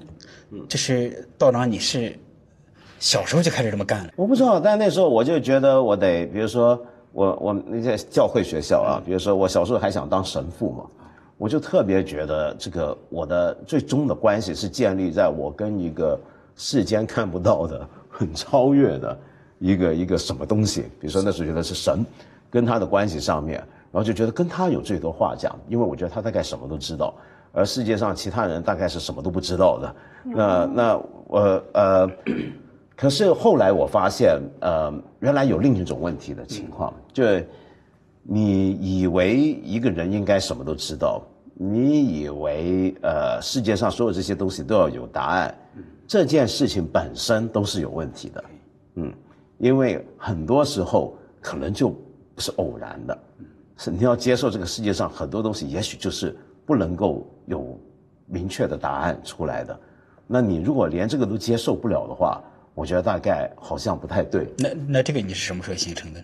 [0.68, 2.20] 这是道长，你是
[3.00, 4.12] 小时候就开始这么干了？
[4.18, 6.80] 我不知道，但那时候我就觉得我得，比如说
[7.14, 10.84] 我我那些教会学校啊，比如说我小时候还想当神父嘛，
[11.38, 16.20] 我就特别觉得这个我的最终的关系是建立在我跟一个
[16.56, 19.18] 世间看不到的、很超越的
[19.58, 22.06] 一个一个什么东西，比如说那时候觉得是神，
[22.50, 23.64] 跟他的关系上面。
[23.94, 27.14] 然后就觉得跟他有最多话讲，因为我觉得他大概什么都知道，
[27.52, 29.96] 而世界上其他人大概是什么都不知道的。
[30.24, 32.10] 那那我呃，
[32.96, 37.22] 可是后来我发现，呃，原来有另一种问题的情况，就
[38.24, 41.22] 你以为一个人应该什么都知道，
[41.54, 45.54] 你以为呃世界上所有这些东西都要有答案，
[46.12, 48.44] 这件事情本身都是有问题的。
[48.96, 49.14] 嗯，
[49.60, 51.88] 因为很多时候可能就
[52.36, 53.18] 不是偶然的。
[53.78, 57.80] 是你要接受这个世界上很多东西，也许就是不能够有
[58.26, 59.80] 明确的答案出来的。
[60.28, 62.44] 那你如果连这个都接受不了的话，
[62.76, 64.54] 我觉得大概好像不太对。
[64.58, 66.22] 那那这个你是什么时候形成的？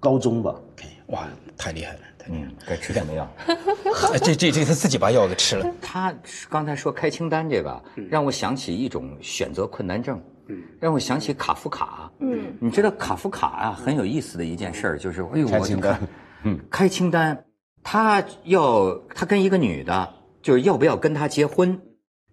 [0.00, 0.60] 高中吧。
[1.06, 2.00] 哇，太厉害了！
[2.30, 3.28] 嗯，该吃什么药？
[4.22, 5.66] 这这这他自己把药给吃了。
[5.80, 6.14] 他
[6.48, 10.20] 刚才说开清单这个，让我想起一种选择困难症。
[10.48, 12.10] 嗯，让我想起卡夫卡。
[12.20, 15.98] 嗯，你知道卡夫卡啊，很有意思的一件事儿，就是哎呦，我就看。
[16.44, 17.44] 嗯，开清单，
[17.82, 21.80] 他要他跟一个女的，就是要不要跟他结婚，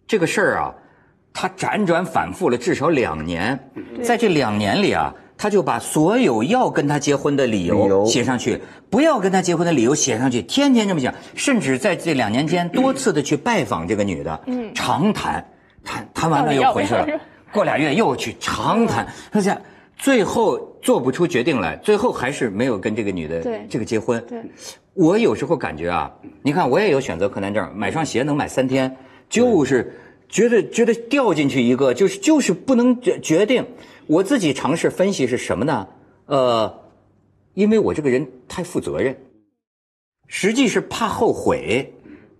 [0.05, 0.75] 这个事儿啊，
[1.33, 3.71] 他辗转反复了至少两年，
[4.03, 5.11] 在这两年里啊，
[5.43, 8.57] 他就把所有要跟他结婚的理由写上去，
[8.89, 15.45] 不要跟他结婚的理由写上去，天天这么讲，甚至在这两年间多次的去拜访这个女的，嗯，长谈，
[15.83, 17.05] 谈谈完了又回去了，
[17.51, 19.61] 过俩月又去长谈，他讲。
[19.97, 24.21] 最后做不出决定来，最后还是没有跟这个女的这个结婚。
[24.27, 24.41] 对，
[24.93, 26.09] 我有时候感觉啊，
[26.41, 28.93] 你看我也有选择困难症，买双鞋能买三天，
[29.29, 29.93] 就是
[30.27, 33.65] 觉得觉得掉进去一个，就是就是不能决决定。
[34.07, 35.87] 我自己尝试分析是什么呢？
[36.25, 36.81] 呃，
[37.53, 39.17] 因为我这个人太负责任，
[40.27, 41.93] 实际是怕后悔，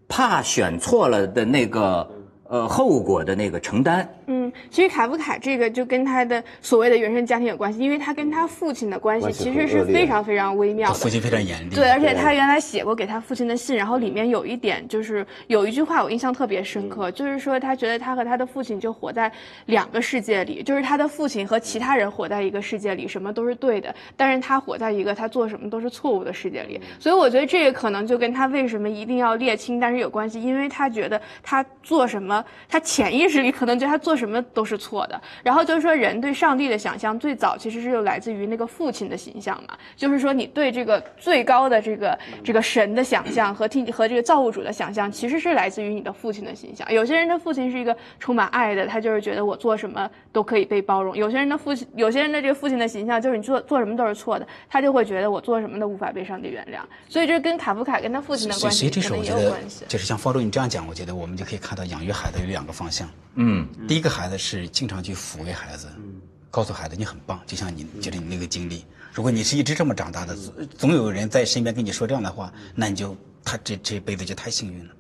[0.08, 2.10] 怕选错了的那个
[2.46, 4.08] 呃后果的那个承担。
[4.28, 10.94] 嗯，其实卡夫卡这个就跟他的所谓的原生家庭有关系，因为他跟他父亲的关系其实是非常非常微妙的。
[10.94, 11.76] 他父亲非常严厉。
[11.76, 19.32] 对，而且他原来写过给他父亲的信，然后里面有一点就是有一句话我印象特别深刻，就是说他觉得他和他的父亲就活在
[19.66, 26.80] 两个世界里，就是他的父亲和其他人活在一个世界里，什么都是对的，但是他活在一个他做什么都是错误的世界里。
[27.00, 35.22] 所以我觉得这个可能就跟他为什么一定要列清单是有关系，因为他觉得他做什么，他潜意识里可能觉得他做什么都是错的。
[35.44, 46.92] 然后就是说人对上帝的想象最早其实是就来自于那个父亲的形象嘛，就是说你对这个最高的这个这个神的想象和替和这个造物主的想象，其实是来自于你的父亲的形象。
[46.92, 56.80] 有些人的父亲是一个充满爱的，他就是觉得我做什么都可以被包容；有些人的父亲，有些人的这个父亲的形象就是你做做什么都是错的，他就会觉得我做什么都无法被上帝原谅。
[57.08, 59.86] 所以这跟卡夫卡跟他父亲的关系可能也时候我觉得有关系，。
[59.88, 63.08] 就是像方舟你这样讲，我觉得我们就可以看到养育孩子有两个方向。
[63.36, 65.88] 嗯，第一个孩子是经常去抚慰孩子，
[66.50, 68.86] 告诉孩子你很棒，就像你就是你那个经历。
[69.14, 74.94] 如果你是一直这么长大的，总总有人在身边跟你说这样的话，那你就他这这辈子就太幸运了。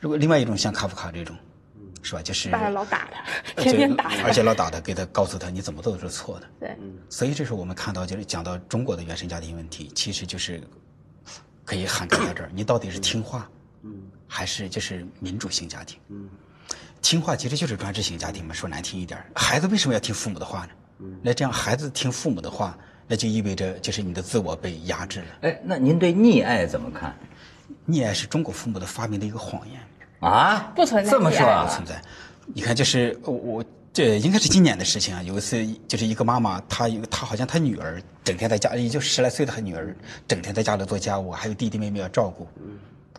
[0.00, 1.34] 如果另外一种像卡夫卡这种，
[2.02, 2.20] 是吧？
[2.20, 3.24] 就是爸爸老打他，
[3.56, 4.22] 而且天天打他。
[4.24, 6.46] 而且老打他，给他告诉他你怎么做都是错的。
[6.60, 6.76] 对，
[7.08, 10.62] 所以这时候我们看到，就是讲到中国的原生家庭问题，其实就是
[11.64, 12.50] 可以涵盖到这儿。
[12.54, 13.48] 你到底是听话，
[14.28, 15.98] 还是就是民主型家庭？
[17.04, 18.54] 听话其实就是专制型家庭嘛。
[18.54, 20.70] 说难听一点，孩子为什么要听父母的话呢？
[21.22, 25.26] 那这样孩子听父母的话，那就意味着就是你的自我被压制了。
[25.42, 27.14] 哎，那您对溺爱怎么看？
[27.86, 29.78] 溺爱是中国父母的发明的一个谎言。
[30.20, 30.72] 啊？
[30.74, 31.74] 不存在这么说啊不？
[31.74, 32.00] 存在。
[32.46, 35.22] 你看，就是我我这应该是今年的事情啊。
[35.22, 39.94] 有一次，就是一个妈妈，她有她好像她女儿整天在家，也就十来岁的她女儿，
[40.26, 42.48] 整天在家里做家务，还有弟弟妹妹要照顾。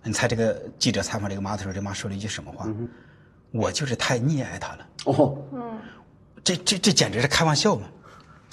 [0.02, 2.68] 你猜这个记者采访这个妈的时候，这妈说了一句什么话？
[3.56, 4.88] 我就是太溺爱他了。
[5.06, 5.38] 哦，
[6.44, 7.88] 这这这简直是开玩笑嘛！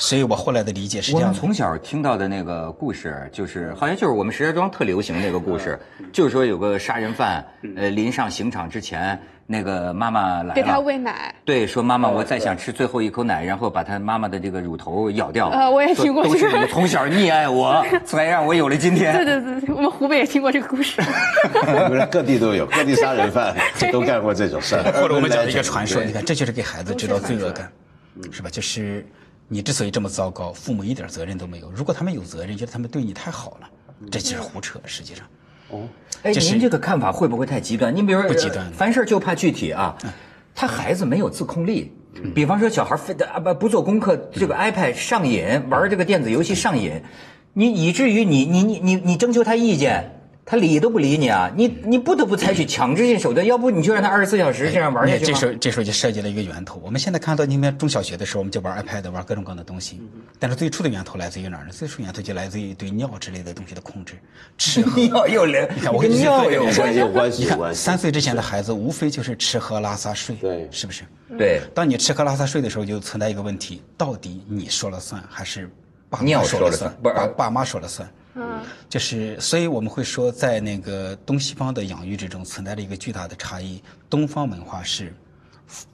[0.02, 1.28] 所以我后来的理解是这样的。
[1.28, 5.78] 我们从小听到的那个故事，就是好像就是我们石家庄特流行那个故事，
[6.12, 7.44] 就是说有个杀人犯，
[7.76, 11.32] 呃，临上刑场之前，那个妈妈来给他，喂奶。
[11.44, 15.50] 对，说妈妈，我再想吃最后一口奶，然后把他妈妈的这个乳头咬掉。
[15.50, 19.14] 呃我也听过都是这个你从小溺爱我， 才让我有了今天。
[19.14, 21.00] 对对对对，我们湖北也听过这个故事。
[22.10, 23.54] 各地都有，各地杀人犯
[23.92, 24.82] 都干过这种事儿。
[25.00, 27.70] 或者我们讲一个 传说，你看，这就是给孩子制造罪恶感，
[28.16, 28.50] 嗯是吧？
[28.50, 29.06] 就是
[29.52, 31.70] 你之所以这么糟糕，父母一点责任都没有。
[31.70, 33.68] 如果他们有责任，觉得他们对你太好了，
[34.10, 34.80] 这就是胡扯。
[34.86, 35.26] 实际上，
[35.68, 35.86] 哦
[36.22, 37.94] 哎，就您这个看法会不会太极端？
[37.94, 39.94] 您比如说，不极端呃凡事就怕具体啊。
[40.54, 41.92] 他孩子没有自控力，
[42.34, 47.02] 比方说小孩非得啊不不做功课，这个 iPad 上瘾，玩这个电子游戏上瘾，
[47.52, 51.50] 你以至于你你你你你征求他意见，他理都不理你啊！
[51.54, 55.46] 你你不得不采取强制性手段，要不你就让他二十四小时这样玩下去吗那这时？
[55.46, 56.80] 候这时候就涉及了一个源头。
[56.84, 60.02] 我们现在看到，你们中小学的时候，我们就玩 iPad，玩各种各样的东西。
[60.40, 61.70] 但是最初的源头来自于哪儿呢？
[61.70, 64.14] 最初源头就来自于对尿之类的东西的控制，
[64.58, 65.00] 吃喝。
[65.06, 66.98] 尿又连你看，我跟尿有关系。
[66.98, 67.80] 有关系，你看，有关系。
[67.80, 71.04] 三岁之前的孩子，无非就是吃喝拉撒睡，对是不是？
[71.38, 75.70] 对，当你吃喝拉撒睡的时候，就存在一个问题：到底你说了算，还是
[76.10, 77.14] 爸妈尿说了算了算？
[77.14, 78.06] 爸爸妈说了算。
[78.34, 83.82] 嗯，就是，所以我们会说，在那个东西方的养育之中存在着一个巨大的差异。
[84.08, 85.14] 东方文化是，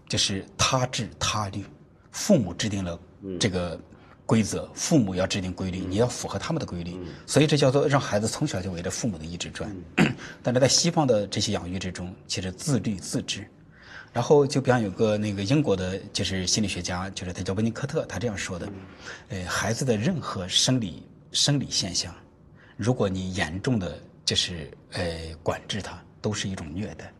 [0.08, 1.64] 就是他治他律，
[2.12, 2.98] 父母制定了
[3.40, 3.78] 这个
[4.24, 6.96] 规则，父母要制定规律，你要符合他们的规律，
[7.26, 9.74] 所以这叫做让孩子从小就围着父母的意志转。
[10.42, 13.48] 但是在西方的这些养育之中，其实自律自治。
[14.10, 18.68] 然后就比方有个那个英国的，就是心理学家，就是他叫温尼科特，他这样说的，
[19.28, 22.12] 呃，孩子的任何生理生理现象，
[22.78, 25.02] 如果你严重的就是呃
[25.42, 27.12] 管制他，都是一种虐待。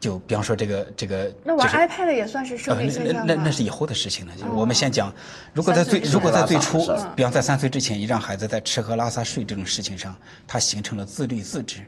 [0.00, 3.12] 就比方说这个这个，那玩 iPad 也算是生理现呃？
[3.12, 4.34] 那那那是以后的事情了。
[4.34, 5.14] 就是我们先讲，
[5.52, 6.78] 如果在最如果在最初
[7.14, 10.16] 比方在三岁之前，你让孩子在吃喝拉撒睡这种事情上，
[10.46, 11.82] 他形成了自律自制，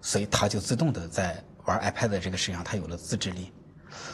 [0.00, 3.52] 所以他就自动的在玩 iPad 的这个事情上，他有了自制力。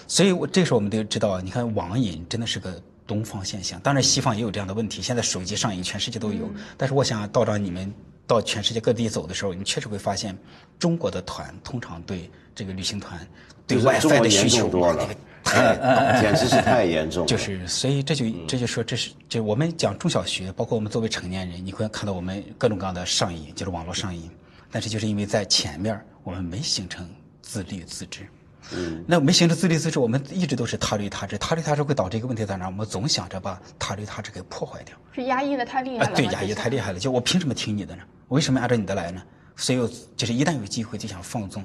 [0.09, 6.49] 所以我这时候我们就知道啊，你看网瘾真的是个东方现象，当然西方也有这样的问题，现在手机上瘾全世界都有。
[6.77, 7.93] 但是我想道长你们
[8.25, 10.39] 到全世界各地走的时候，你确实会发现，
[10.79, 13.19] 中国的团通常对这个旅行团
[13.67, 15.21] 对就是中 WiFi 的需求重多了太高。
[16.21, 17.27] 简直是太严重了。
[17.27, 24.31] 就是，所以这就这就说，这是就我们讲中小学，包括我们作为成年人，你会看到我们各种各样的上瘾，就是网络上瘾。
[24.71, 27.09] 但是就是因为在前面我们没形成
[27.43, 28.29] 自律自治，
[28.73, 32.67] 嗯，那没形成自立自治，我们一直都是他律他治，他律他治会导致一个问题在哪？
[32.67, 34.95] 我们总想着把他律他治给破坏掉。
[35.13, 36.15] 是压抑的太厉害了。
[36.15, 36.99] 对，压抑太厉害了。
[36.99, 38.03] 就我凭什么听你的呢？
[38.29, 39.23] 我为什么按照你的来呢？
[39.57, 39.79] 所以
[40.17, 41.65] 就是一旦有机会就想放纵。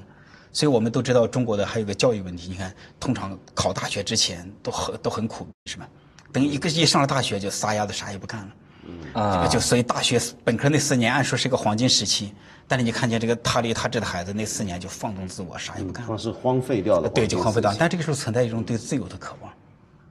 [0.52, 2.48] 所以我们都知道中国的还有个教育问题。
[2.48, 5.88] 你看，通常考大学之前都很 都很苦，是吧？
[6.32, 9.20] 等一个一上了大学就撒丫子啥也不干了。
[9.20, 12.32] 啊，就所以大学本科那四年按说是个黄金时期，
[12.68, 17.08] 但是你看见这个他离他这的孩子那四年就放纵自我，啥也不干，是荒废掉了。
[17.08, 17.72] 对，就荒废掉。
[17.78, 19.52] 但这个时候存在一种对自由的渴望。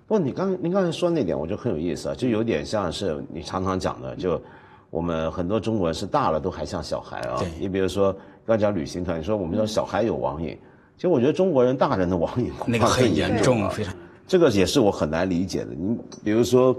[0.08, 4.42] 不，你刚您刚才说那点，我觉得很有意思啊，就有点像是你常常讲的，就
[4.90, 7.44] 我们很多中国人是大了都还像小孩啊。
[7.60, 10.58] 你比如说刚讲旅行团，你说我们说小孩有网瘾，
[10.96, 13.94] 其实我觉得中国人大人的网瘾那个很严重，非常。
[14.26, 15.74] 这个也是我很难理解的。
[15.74, 16.74] 你比如说。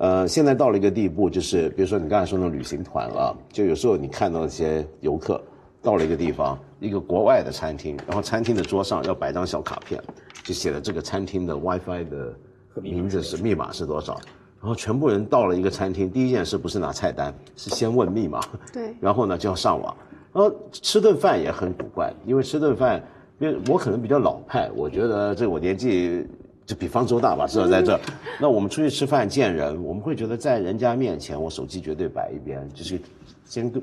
[0.00, 5.38] 呃，现在到了一个地步，就是比如说你刚才说那种旅行团啊，就有时候你看到一些游客
[5.82, 10.02] 到了一个地方，一个国外的餐厅，然后餐厅的桌上要摆张小卡片，
[10.42, 12.34] 就写了这个餐厅的 WiFi 的
[12.80, 14.14] 名字是密码是多少，
[14.58, 18.40] 然后全部人到了一个餐厅，第一件事不是拿菜单，是先问密码，
[18.72, 19.94] 对， 然后呢就要上网，
[20.32, 23.02] 然后吃顿饭也很古怪，因为吃顿饭，
[23.38, 26.26] 因为我可能比较老派，我觉得这我年纪。
[26.70, 27.98] 就比方州大吧，至少在这。
[28.40, 33.00] 那我们出去吃饭见人，我们会觉得在人家面前，我手机绝对摆一边，就是
[33.44, 33.82] 先跟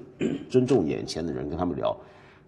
[0.49, 1.93] 尊重眼前的人，跟他们聊。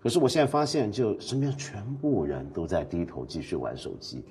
[0.02, 4.24] 可是我现在发现，就身边全部人都在低头继续玩手机。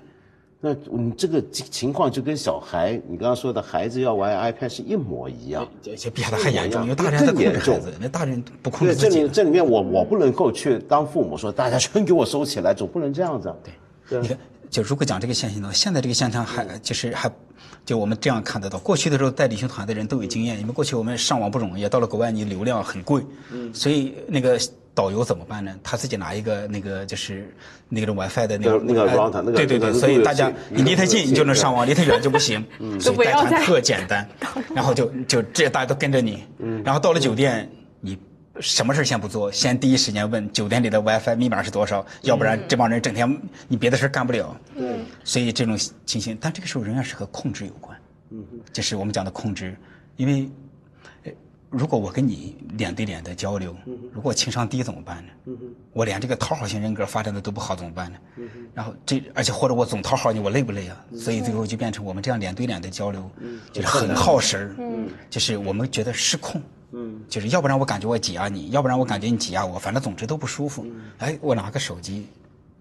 [0.62, 9.16] 那你这个情况就跟小孩，你刚刚说的孩子要玩 iPad 是一模一样，而且比他还严重，因为大人在控制孩子，那大人不控制自己。
[9.16, 13.54] 这里这里面，我我不能够去当父母说大家全给我收起来，总不能这样子。
[14.08, 14.38] 对，你看。
[14.70, 17.30] 就如果讲这个现象呢，现在这个现象还就是还，
[17.84, 18.78] 就我们这样看得到。
[18.78, 23.22] 过去的时候带旅行团的人都有经验，因为过去我们上网不容易，到了国外你流量很贵，
[23.72, 24.60] 所以那个
[24.94, 25.74] 导游怎么办呢？
[25.82, 27.50] 他自己拿一个那个就是
[27.88, 32.64] 那个 WiFi 的那个那个 router，那个对对对，所以大家你离他近你就能上网，离他远就不行。
[33.00, 34.28] 所以带团特简单，
[34.74, 36.44] 然后就就这大家都跟着你，
[36.84, 38.18] 然后到了酒店你。
[38.60, 44.56] 什么事先不做，先第一时间问酒店里的 WiFi 密码是多少，要不然这帮人整天你别的事干不了。
[44.74, 47.96] 嗯，所以这种情形，但这个时候仍然是和控制有关。
[48.30, 49.76] 嗯，就是我们讲的控制，
[50.16, 50.50] 因为，
[51.70, 53.76] 如果我跟你脸对脸的交流，
[54.12, 55.32] 如果情商低怎么办呢？
[55.46, 55.56] 嗯
[55.92, 58.18] 我连这个讨好型人格发展的都不好怎么办呢？
[58.36, 61.04] 嗯然后这而且或者我总讨好你，我累不累啊？
[61.14, 63.30] 所以最后就变成我们这样脸对脸的交流，
[63.72, 66.62] 就是很耗神嗯，就是我们觉得失控。
[66.92, 70.86] 嗯，就是要不然我感觉我挤压你，要不然我感觉你挤压我，反正总之都不舒服。
[71.18, 72.26] 哎，我拿个手机，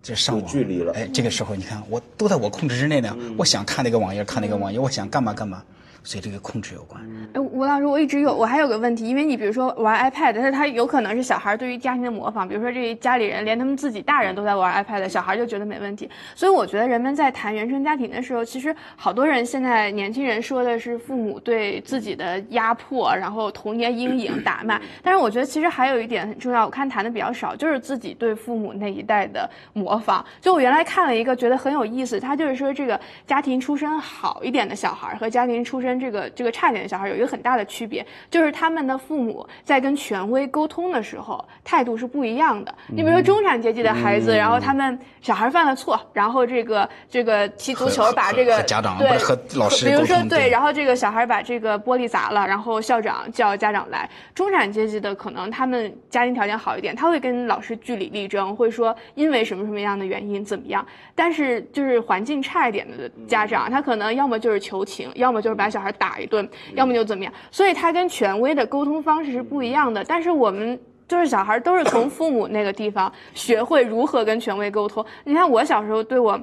[0.02, 0.94] 这上网，距离了。
[0.94, 3.16] 哎，这个时候你看，我都在我控制之内呢。
[3.38, 5.64] 我想看那个网页，看那个网页，我想干嘛干嘛。
[6.08, 7.04] 所以这个控制有关。
[7.34, 16.10] 哎，吴老师，我一直有，我还有个问题，因为你比如说玩 iPad，但是它有可能是小孩对于家庭的模仿，比如说这家里人连他们自己大人都在玩 iPad，小孩就觉得没问题。
[16.34, 24.80] 所以我觉得人们在谈原生家庭的时候，其实好多人现在年轻人说的是父母对自己的压迫，然后童年阴影打骂。
[25.04, 30.26] 但是我觉得其实还有一点很重要，我看谈的比较少，就是自己对父母那一代的模仿。
[30.40, 35.97] 就我原来看了一个，觉得很有意思，他就是说这个家庭出身好一点的小孩和家庭出身。
[36.00, 42.74] 这个这个差点的小孩有一个很大的区别，就是他们的父母在跟权威沟通的时候态度是不一样的。
[42.88, 54.10] 你比如说中产阶级的孩子，然后他们小孩犯了错，然后这个这个踢足球把这个家长对和老师比如说对，然后这个小孩把这个玻璃砸了，然后校长叫家长来。
[54.34, 60.86] 中产阶级的可能他们家庭条件好一点，他会跟老师据理力争，会说因为什么什么样的原因怎么样。
[61.16, 65.94] 但是就是环境差一点的家长，他可能要么就是求情，要么就是把小小孩。
[65.98, 70.04] 打一顿，要么就怎么样，所以他跟权威的沟通方式是不一样的。
[70.04, 75.04] 但是我们就是小孩，都是从父母那个地方学会如何跟权威沟通。
[75.24, 76.40] 你看我小时候对我。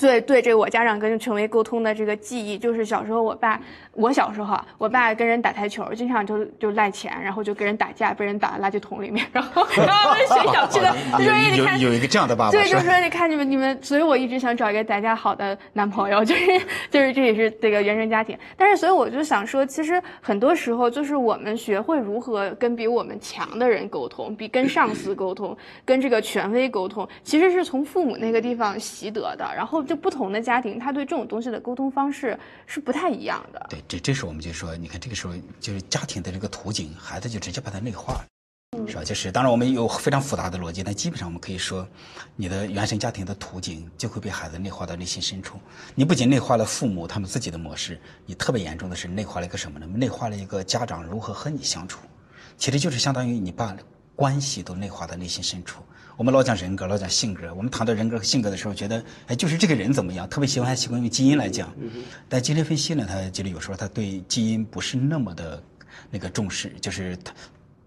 [0.00, 3.60] 对对，这个我家长跟权威沟通的这个记忆，就是小时候我爸，
[3.92, 16.46] 我小时候啊，我爸跟人打台球，经常就就赖钱，然后就跟人打架，被人打垃圾桶里面， 然后 然后谁小区的，就说你看有一个这样的爸爸，对，就说你看你们你们，所以我一直想找一个打架好的男朋友，就是
[16.90, 29.81] 就是这也是这个原生家庭，但是所以我就想说，其实很多时候就是我们学会如何跟比我们强的人沟通，比跟上司沟通，跟这个权威沟通，其实是从父母那个地方习得的，然后。
[29.82, 33.66] 就不同的家庭，他对这种东西的沟通方式是不太一样的。
[33.68, 38.26] 对，这这时候我们就说，你看这个时候就是家庭的这个图景，孩子就直接把它内化了，
[38.86, 39.04] 是吧？
[39.04, 41.86] 就是当然我们有非常复杂的逻辑，但基本上我们可以说，
[42.36, 45.58] 你的原生家庭的图景就会被孩子内化到内心深处。
[45.94, 49.86] 你不仅内化了父母他们自己的模式，你特别严重的是内化了一个什么呢？
[49.86, 52.00] 内化了一个家长如何和你相处，
[52.56, 53.76] 其实就是相当于你把
[54.14, 55.82] 关系都内化到内心深处。
[56.22, 57.52] 我们老讲人格，老讲性格。
[57.52, 61.74] 我们谈到人格和性格的时候，觉得哎，就是这个人怎么样，特别喜欢习惯用基因来讲。
[62.28, 65.60] 但精神分析呢，他觉得有时候他对基因不是那么的
[66.12, 67.34] 那个重视，就是他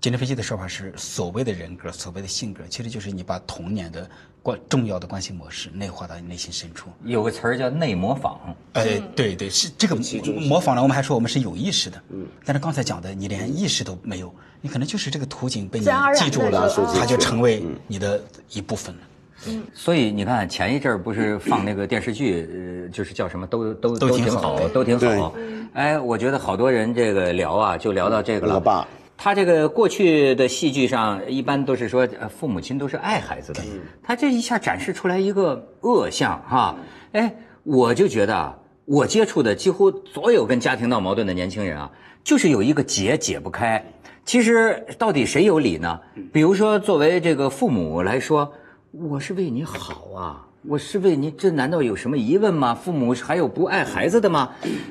[0.02, 4.06] 精神分析的说法是所谓的人格，所谓的性格，其实就是你把童年的
[4.44, 6.90] 关重要的关系模式内化到你内心深处。
[7.06, 9.96] 有个词儿叫内模仿，哎，对对，是这个
[10.42, 10.82] 模仿呢。
[10.82, 14.36] 我们还说我们是有意识的，嗯，但是刚才讲的，你连意识都没有，
[14.66, 15.86] 你可能就是这个图景被你
[16.16, 19.02] 记住了就，它就成为你的一部分了。
[19.48, 25.36] 嗯所以你看前一阵儿不是放那个电视剧，呃，就是叫什么都都都挺挺好好，都挺好。
[25.74, 28.56] 哎，我觉得好多人这个聊啊，就聊到这个了。
[28.56, 33.62] 我爸他这个过去的戏剧上，一般都是说呃父母亲都是爱孩子的，
[34.02, 36.76] 他这一下展示出来一个恶相哈。
[37.12, 41.92] 哎，我就觉得啊，我接触的几乎所有跟家庭闹矛盾的年轻人啊，
[42.24, 43.86] 就是有一个结解不开。
[44.26, 46.00] 其实到底谁有理呢？
[46.34, 48.52] 比如说作为这个父母来说，
[48.92, 50.42] 我是为你好啊。
[50.68, 52.74] 我是为你，这难道有什么疑问吗？
[52.74, 54.50] 父母还有不爱孩子的吗？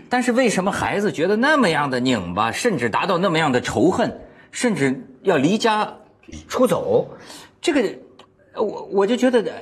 [0.09, 4.21] 但是为什么孩子觉得那么样的拧巴，甚至达到那么样的仇恨，
[4.53, 5.93] 甚至要离家
[6.47, 7.09] 出走？
[7.61, 7.83] 这个，
[8.55, 9.53] 我我就觉得，呃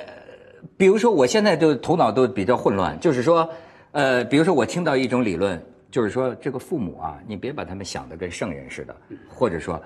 [0.76, 3.48] 比如说我现在就头脑都比较混乱，就是说，
[3.92, 8.96] 呃，比如说我听到一种理论，就是说这个父母啊，你别把他们想的跟圣人似的，
[9.28, 9.80] 或者说。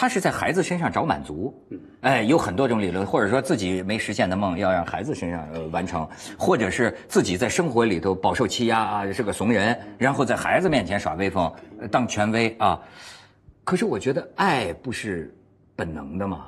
[0.00, 1.52] 他是在孩子身上找满足，
[2.02, 12.80] 哎，有很多种理论，或者说自己没实现的梦要让孩子身上呃完成，或者是自己在生活里头饱受欺压啊，是个怂人，然后在孩子面前耍威风，呃当权威啊。
[13.64, 15.34] 可是我觉得爱不是
[15.74, 16.46] 本能的嘛，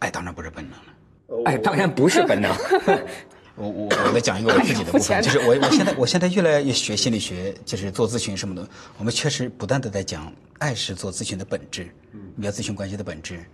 [0.00, 1.42] 爱当然不是本能了。
[1.46, 2.52] 爱当然不是本能。
[3.56, 11.88] 我我我来讲一个我自己的部分，就是我我现在我现在越来越学心理学，就是做咨询什么的，我们确实不断的在讲爱是做咨询的本质，
[12.34, 13.44] 你要咨询关系的本质，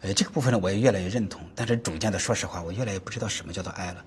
[0.00, 4.04] 呃，这个部分呢我也越来越认同，但是逐渐的说实话，我越来越不知道什么叫做爱了，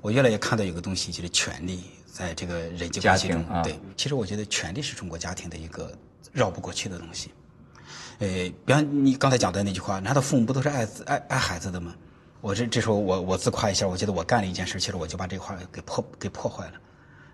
[0.00, 5.92] 我越来越看到有个东西就是权利，在这个人际关系中啊，对，其实我觉得权利是中国家庭的一个
[6.32, 7.30] 绕不过去的东西，
[8.20, 8.28] 呃，
[8.64, 11.94] 比方你刚才讲的那句话，难道父母不都是爱爱爱孩子的吗？
[12.44, 16.72] 我这这时候我我自夸一下，我觉得我干了一件事，其实我就把这个话给破给破坏了。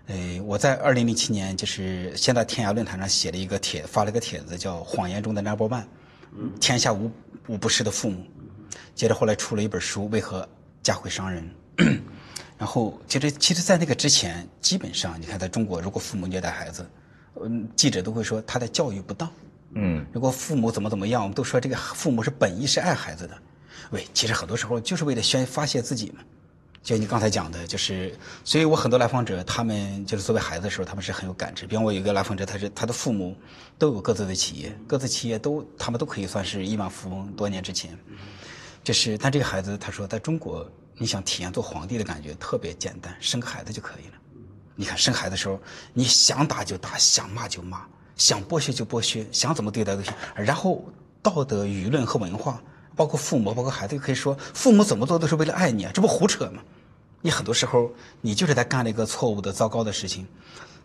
[0.07, 5.83] 呃，我在二零零七年就是先在天涯论坛上写了一个帖，发了一个帖子，叫《谎言中的 Number One》，
[6.61, 7.11] 天下无
[7.47, 8.25] 无不是的父母。
[8.95, 10.47] 接着后来出了一本书《为何
[10.81, 11.43] 家会伤人》，
[12.57, 16.89] 然后其实其实，在那个之前，基本上你看，在中国，如果父母虐待孩子，
[17.43, 19.29] 嗯，记者都会说他的教育不当。
[19.73, 23.37] 嗯，如果父母怎么怎么样，我们都说这个父母是本意是爱孩子的，
[23.89, 26.21] 喂，其实很多时候就是为了宣发泄自己嘛。
[26.83, 31.67] 就你刚才讲的，就是，所以我很多来访者，他们就是作为孩子的时候，他们是很有感知。
[31.67, 33.35] 比方我有一个来访者，他是他的父母
[33.77, 37.95] 都有各自的企业，各自企业都他们都可以算是亿万富翁，多年之前。
[38.83, 40.67] 就是，但这个孩子他说，在中国，
[40.97, 44.13] 你想体验做皇帝的感觉特别简单，生个孩子就可以了。
[44.75, 45.59] 你看生孩子的时候，
[45.93, 50.11] 你想打就打，想骂就骂，想剥削就剥削，想怎么对待都行。
[50.33, 50.83] 然后
[51.21, 52.59] 道德、舆论和文化，
[52.95, 56.61] 包括父母、包括孩子，可以说父母怎么做都是为了爱你啊，这不胡扯吗？
[57.21, 60.27] 你很多时候你就是在干了一个错误的、糟糕的事情，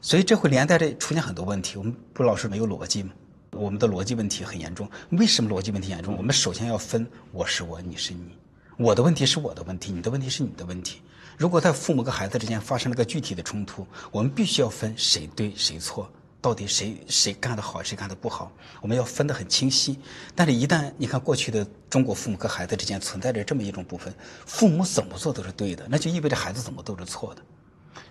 [0.01, 1.79] 所以这会连带着出现很多问题。
[1.79, 3.11] 我们不老是没有逻辑吗？
[3.53, 4.87] 我们的逻辑问题很严重。
[5.13, 6.15] 为什么逻辑问题严重？
[6.17, 8.37] 我们首先要分我是我，你是你。
[8.77, 11.01] 我的问题是我的问题，你的问题是你的问题。
[11.39, 16.07] 如果在父母跟孩子之间发生了个具体的冲突，我们必须要分谁对谁错，
[16.47, 19.99] 到底谁谁干得好，谁干得不好，我们要分得很清晰。
[20.33, 24.15] 但是，一旦你看过去的中国父母和孩子之间存在着这么一种部分，
[24.47, 27.43] 父母怎么做都是对的，那就意味着孩子怎么都是错的。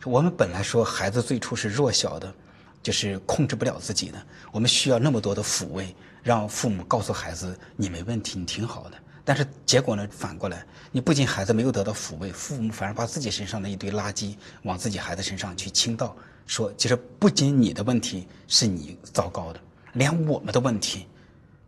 [0.04, 2.36] 我们本来说孩子最初是弱小的，
[2.84, 4.22] 就是控制不了自己的，
[4.52, 8.98] 我们需要那么多的抚慰，让父母告诉孩子你没问题，你挺好的。
[9.24, 16.14] 但是结果呢，反过来，你不仅孩子没有得到抚慰，父母反而把自己身上的一堆垃圾往自己孩子身上去倾倒，
[16.46, 19.60] 说其实不仅你的问题是你糟糕的，
[19.94, 21.06] 连我们的问题，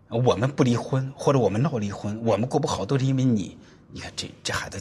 [0.09, 3.57] 我们不离婚或者我们闹离婚，我们过不好都是因为你。
[3.89, 4.79] 你看这这孩子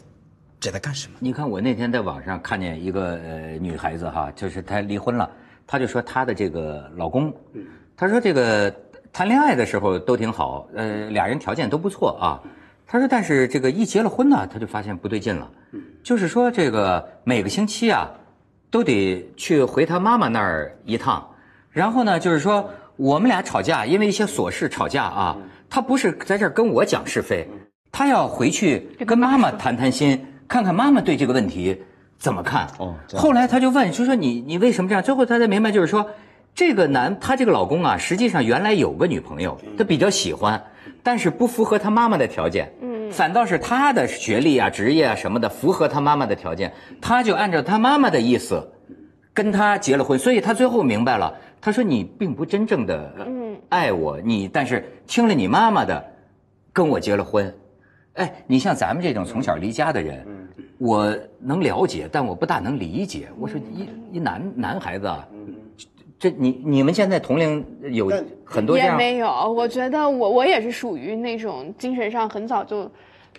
[0.59, 1.16] 这在干什么？
[1.20, 5.30] 你看，我那天在网上看见一个呃女孩子哈，就是她离婚了，
[5.66, 7.32] 她就说她的这个老公，
[7.97, 8.74] 她说这个
[9.12, 12.42] 谈恋爱的时候都挺好，呃，俩人条件都不错啊。
[12.84, 15.51] 她说，但是这个一结了婚呢，她就发现不对劲了，
[16.03, 18.11] 就是说这个每个星期啊，
[18.70, 21.26] 都得去回他妈妈那儿一趟，
[21.70, 25.36] 然后呢，就是说我们俩吵架，因为一些琐事吵架啊，
[25.70, 27.48] 他不是在这儿跟我讲是非。
[27.92, 31.82] 他要回去跟妈妈谈谈心，看看妈妈对这个问题
[32.18, 32.66] 怎么看。
[32.78, 35.02] 哦后来他就问，就说你你为什么这样？
[35.02, 36.10] 最后他才明白，就是说
[36.54, 40.62] 这个男他这个老公啊，实际上原来有个女朋友，他比较喜欢，
[41.02, 42.70] 但是不符合他妈妈的条件。
[42.82, 48.68] 嗯，反倒是他的学历啊、职业啊什么的符合他妈妈的条件，他就按照他妈妈的意思
[49.32, 53.12] 跟他结了婚，所以他最后明白了，他说你并不真正的
[53.68, 56.04] 爱我，你但是听了你妈妈的，
[56.72, 57.54] 跟我结了婚。
[58.14, 60.26] 哎，你像咱们这种从小离家的人，
[60.78, 63.28] 我能了解，但我不大能理解。
[63.38, 65.28] 我说一一男男孩子啊，
[66.18, 68.10] 这你你们现在同龄有
[68.44, 69.28] 很多这样，也没有。
[69.28, 72.90] 我觉得我我也是属于那种精神上很早就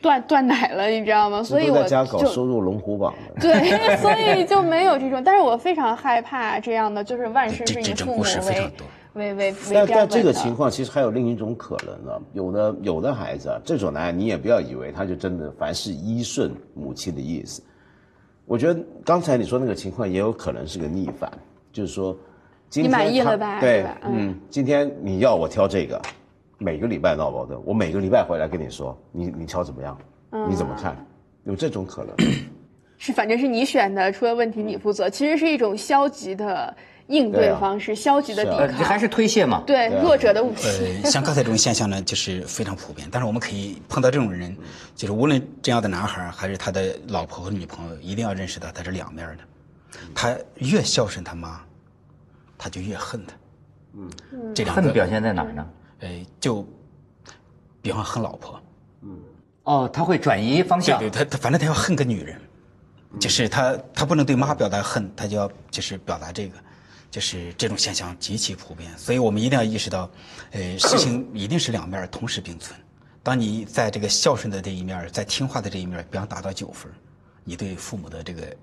[0.01, 1.41] 断断奶了，你知道吗？
[1.41, 3.41] 所以我在家搞收入龙虎榜的。
[3.41, 5.23] 对， 所以就没有这种。
[5.23, 8.87] 但是我非常害怕这样的，就是万事这是以父母这种故事非常为多。
[9.13, 17.63] 为为为但但这个情况其实还有另一种可能呢，有的有的孩子啊，这种男孩你也不要以为他就真的凡事依顺母亲的意思。
[18.45, 21.31] 我觉得刚才你说那个情况也有可能是个逆反，
[21.73, 22.15] 就是说，
[22.69, 26.01] 今天你满意了吧对，嗯嗯，今天你要我挑这个，
[26.57, 29.97] 每个礼拜闹矛盾，我每个礼拜回来跟你说，你你挑怎么样？
[30.49, 30.95] 你怎么看？
[31.45, 32.13] 有这种可能。
[32.99, 39.61] 是反正是你选的，出了问题你负责，其实是一种消极的应对对啊方式，消极的是啊呃，抵抗，还是推卸嘛？
[39.67, 40.67] 对对啊弱者的武器。
[41.03, 43.07] 呃，像刚才这种现象呢，就是非常普遍。
[43.11, 44.57] 但是我们可以碰到这种人，
[44.95, 49.43] 就是无论这样的男孩还是他的老婆和女朋友，一定要认识到他是两面的。
[50.15, 51.61] 他越孝顺他妈，
[52.57, 53.33] 他就越恨他。
[53.93, 54.09] 嗯，
[54.53, 55.67] 这两个恨表现在哪儿呢？
[56.01, 56.67] 哎，就
[57.81, 58.61] 比方恨老婆，
[59.01, 59.19] 嗯
[59.63, 61.23] 哦，他会转移方向对对，。
[61.23, 62.39] 他他反正他要恨个女人，
[63.19, 66.57] 就是他他不能对妈表达恨，他就要就是表达这个，
[67.09, 70.09] 就是这种现象极其普遍，所以我们一定要意识到，
[70.51, 72.79] 呃，事情一定是两面同时并存。
[73.23, 76.91] 当你在这个孝顺的这一面，在听话的这一面，比方达到九分，
[77.43, 78.55] 你对父母的这个，呃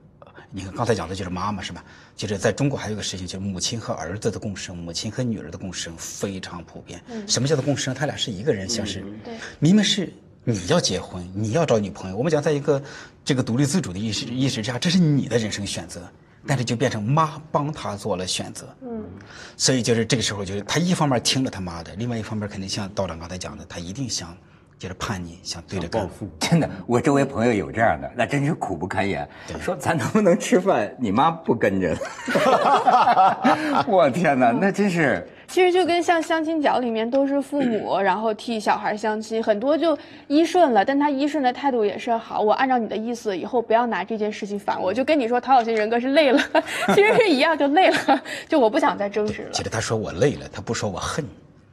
[0.57, 1.85] 你看刚才讲的就是妈妈是吧？
[2.15, 7.03] 就是在中国还有一个事情，就是母亲和儿子的共生，母亲和女儿的共生非常普遍。
[7.27, 7.93] 什么叫做共生？
[7.93, 10.13] 他俩是一个人相识，对明明是
[10.45, 12.81] 你要结婚，你要找女朋友，我们讲在一个
[13.25, 16.09] 这个独立自主的意识意识之下，这是你的人生选择，
[16.47, 18.73] 但是就变成妈帮他做了选择。
[18.83, 19.05] 嗯，
[19.57, 24.37] 所以就是这个时候，就是他一方面听了他妈的，另外一方面肯定像道长刚才讲的，他一定想
[24.85, 26.07] 就是叛逆，想对着干。
[26.39, 29.27] 真的，我周围朋友有这样的，那真是苦不堪言。
[29.59, 30.95] 说咱能不能吃饭？
[30.99, 31.97] 你妈不跟着。
[33.89, 39.97] 我天哪，那真是其实就跟像相亲角里面都是父母， 然后替小孩相亲，很多就
[40.29, 44.93] 依顺了，但他依顺的态度也是好，我按照你的意思，以后不要拿这件事情烦我。
[44.93, 46.39] 就跟你说讨好型人格是累了，
[46.95, 49.63] 其实是一样，就累了，就我不想再争执了其。
[49.65, 51.25] 实他说我累了，他不说我恨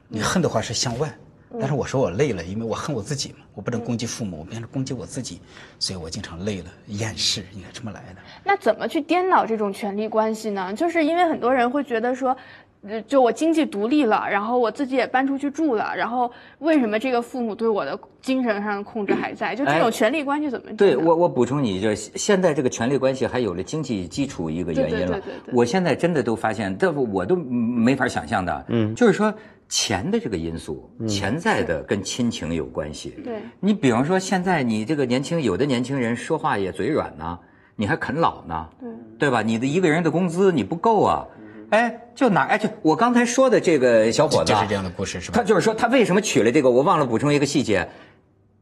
[0.07, 1.13] 你，你恨的话是向外，
[1.59, 5.41] 但是我说我累了，因为我恨我自己嘛，我不能攻击父母，我变成攻击我自己，
[5.79, 8.21] 所以我经常累了，厌世，应该这么来的。
[8.43, 10.73] 那怎么去颠倒这种权力关系呢？
[10.73, 12.35] 就是因为很多人会觉得说，
[12.83, 19.55] 呃，就我经济独立了，然后我自己也搬出去住了，然后为什么这个父母对我的精神上的控制还在？
[19.55, 25.07] 就这哎种权力关系怎么对我，我补充你，就是现在这个权力关系还有了经济基础一个原因了。
[25.07, 28.65] 对对对对对我现在真的都发现，这我都没法想象的。
[28.69, 29.31] 嗯，就是说
[29.71, 33.11] 钱的这个因素，潜在的跟亲情有关系。
[33.23, 37.39] 对你比方说，现在你这个年轻，有的年轻人说话也嘴软呢，
[37.77, 39.41] 你还啃老呢，对对吧？
[39.41, 41.25] 你的一个人的工资你不够啊。
[41.69, 46.69] 哎，就哪哎，就我刚才说的这个小伙子啊，就是这样的故事是吧他就是说，他为什么娶了这个？
[46.69, 47.87] 我忘了补充一个细节，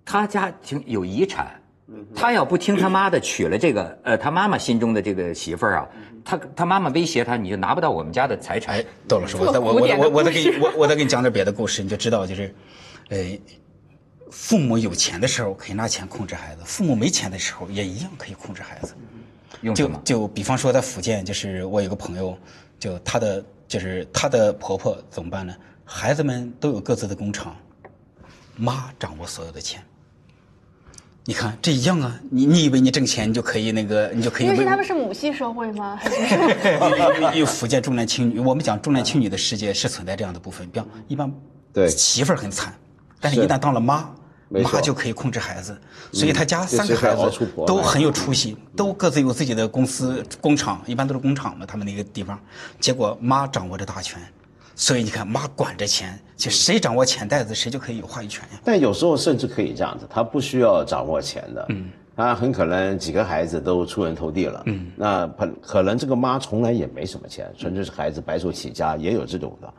[0.06, 1.59] 他家庭有遗产，
[2.16, 5.90] 他要不听他妈的，娶了这个 呃他妈妈心中的这个媳妇儿啊，
[6.24, 12.54] 他他妈妈威胁他，你就拿不到我们家的财产哎。，窦老师，我再我我我我再给你我我再给你讲点别的故事，你就知道就是，
[13.10, 13.18] 呃，
[14.32, 18.94] 父母有钱的时候可以拿钱控制孩子，父母没钱的时候也一样可以控制孩子。
[19.76, 19.90] 就？
[20.04, 22.38] 就比方说在福建，就是我有个朋友，
[22.80, 25.56] 就他的就是他的婆婆怎么办呢？
[25.84, 27.56] 孩子们都有各自的工厂，
[28.56, 29.84] 妈掌握所有的钱。
[31.26, 35.96] 你看这一样啊，你你以为你挣钱你就可以那个，你就可以因为是他们是母系社会吗？
[36.02, 36.16] 还是
[37.36, 41.32] 因为福建重男轻女，我们讲重男轻女的世界是存在这样的部分，比方一般
[41.72, 42.74] 对媳妇儿很惨，
[43.20, 44.10] 但是是一旦当了妈，
[44.50, 45.80] 妈就可以控制孩子，
[46.12, 52.40] 所以他家三个孩子都很有出息，都各自有自己的公司工厂，一般都是工厂嘛，他们那个地方，
[52.80, 54.20] 结果妈掌握着大权，
[54.80, 58.62] 所以你看妈管着钱，就谁掌握钱袋子，谁就可以有话语权呀。
[58.64, 69.74] 但有时候甚至可以这样子，他不需要掌握钱的，嗯，他很可能几个孩子都出人头地了，嗯，那可可能这个妈从来也没什么钱，纯粹是孩子白手起家，也有这种的。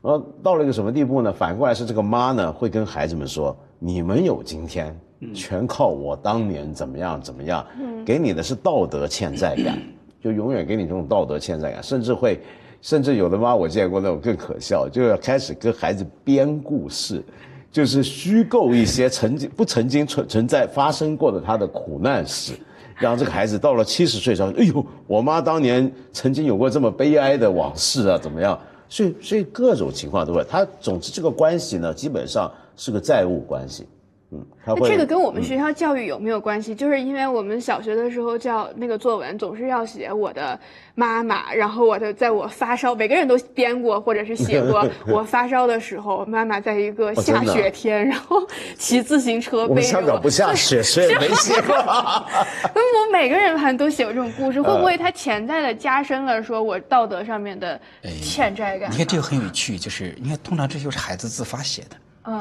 [0.00, 1.30] 然后到了一个什么地步呢？
[1.30, 4.98] 反过来是这个妈呢，会跟孩子们说：“你们有今天，
[5.34, 7.62] 全靠我当年怎么样怎么样，
[8.06, 9.78] 给你的是道德欠债感，
[10.24, 12.40] 就永远给你这种道德欠债感，甚至会，
[12.82, 17.22] 甚至有的妈我见过那种更可笑，就要开始跟孩子编故事，
[17.70, 22.54] 就是虚构一些曾经不曾经存存在发生过的他的苦难史，
[22.96, 28.58] 让这个孩子到了七十岁上，哎呦，我妈当年曾经有过这么悲哀的往事啊，怎么样？
[28.88, 30.44] 所以所以各种情况都会。
[30.48, 33.86] 他总之这个关系呢，基本上是个债务关系。
[34.32, 36.72] 嗯，那这个跟我们学校教育有没有关系？
[36.72, 40.58] 就是因为我们小学的时候叫那个作文，总是要写我的
[40.94, 48.40] 妈妈，然后我的在我发烧，每个人都编过或者是写过 我发烧的时候，妈妈在一个下雪天，然后
[48.78, 49.82] 骑自行车背着我。
[49.82, 51.74] 香港不下雪，所以没写过。
[51.80, 57.80] 我每个人好像都写过这种故事，会不会它潜在的加深了说我道德上面的
[58.22, 58.88] 欠债感？
[58.92, 61.96] 你看这个很有趣，就是你看通常这就是孩子自发写的。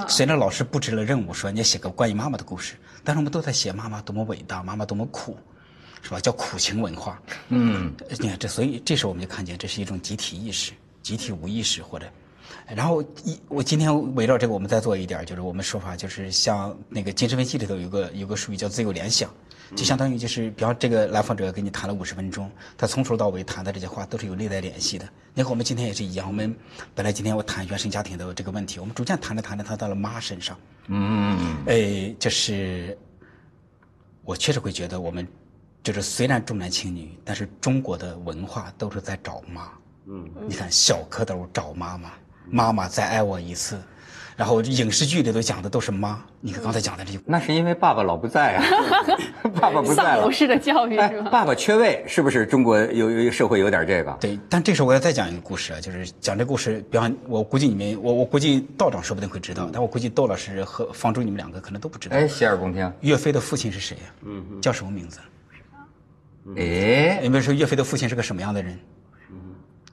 [0.07, 5.37] 随着老师布置了任务，说你要写个关于妈妈的故事，但是我们都在写妈妈多么伟大，妈妈多么苦，
[6.01, 6.19] 是吧？
[6.19, 7.21] 叫苦情文化。
[7.49, 10.71] 嗯，你看这，所以这时候我们就看见这是一种集体意识、
[11.01, 12.05] 集体无意识或者。
[12.67, 19.29] 然后一，我今天围绕这个，我们再做一点，就是我们说法，就是像那个精神分析里头有个有个术语叫自由联想。
[19.75, 25.07] 就相当于就是，比方这个来访者跟你谈了五十分钟，他从头到尾谈的这些话都是有内在联系的。
[25.35, 26.55] 你和我们今天也是一样，我们
[26.95, 30.57] 本来今天我谈原生家庭的这个问题，我们逐渐谈着谈着，谈到了妈身上。
[30.87, 32.97] 嗯，哎，就是
[34.23, 35.27] 我确实会觉得，我们
[35.83, 39.69] 就是虽然重男轻女，但是中国的文化都是在找妈。
[40.07, 42.11] 嗯，你看小蝌蚪找妈妈，
[42.51, 43.77] 妈妈再爱我一次。
[44.35, 48.63] 然后影视剧里头讲的都是妈，你看刚才讲的这些，那是因为爸爸老不在啊，
[49.59, 50.15] 爸爸不在了。
[50.15, 51.29] 丧偶式的教育是吧？
[51.29, 54.17] 爸爸缺位，是不是中国有有社会有点这个？
[54.21, 62.15] 对，但这时候我要再讲一个故事啊，就是讲这故事，比方我估计你们，我我估计道长说不定会知道，但我估计窦老师和方舟你们两个可能都不知道。
[62.15, 62.89] 哎，洗耳恭听。
[63.01, 64.03] 岳飞的父亲是谁呀？
[64.23, 65.19] 嗯，叫什么名字？
[66.55, 68.79] 哎，有没有说岳飞的父亲是个什么样的人？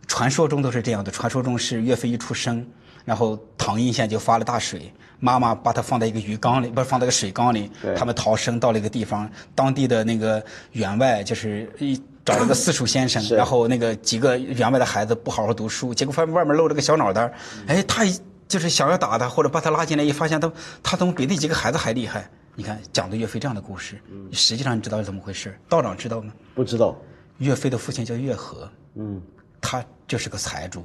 [0.06, 2.66] 嗯，传说中都是这样的，传说中是岳飞一出生。
[3.04, 7.70] 然后唐阴县就发了大水，妈妈把他放在一个鱼缸里，不是放在个水缸里。
[7.96, 17.32] 他们逃生到了一个地方，当地的那个员外就是一找了个私塾先生，然后那个几个员外的孩子不好好读书，结果发现外面露了个小脑袋
[17.68, 18.04] 哎，他
[18.48, 20.52] 就是想要打他或者把他拉进来，一发现他
[20.82, 22.28] 他怎么比那几个孩子还厉害？
[22.56, 24.00] 你看讲的岳飞这样的故事，
[24.32, 25.56] 实际上你知道是怎么回事？
[25.68, 26.32] 道长知道吗？
[26.56, 26.96] 不知道。
[27.38, 29.22] 岳飞的父亲叫岳和，嗯，
[29.60, 30.84] 他就是个财主。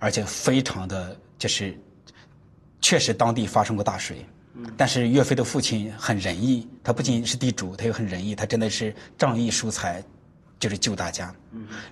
[0.00, 1.76] 而且非常的就是，
[2.80, 4.24] 确实当地发生过大水，
[4.76, 10.00] 但是岳飞的父亲很仁义，他不仅是地主，他又很仁义，他真的是仗义疏财，
[10.56, 11.34] 就是救大家。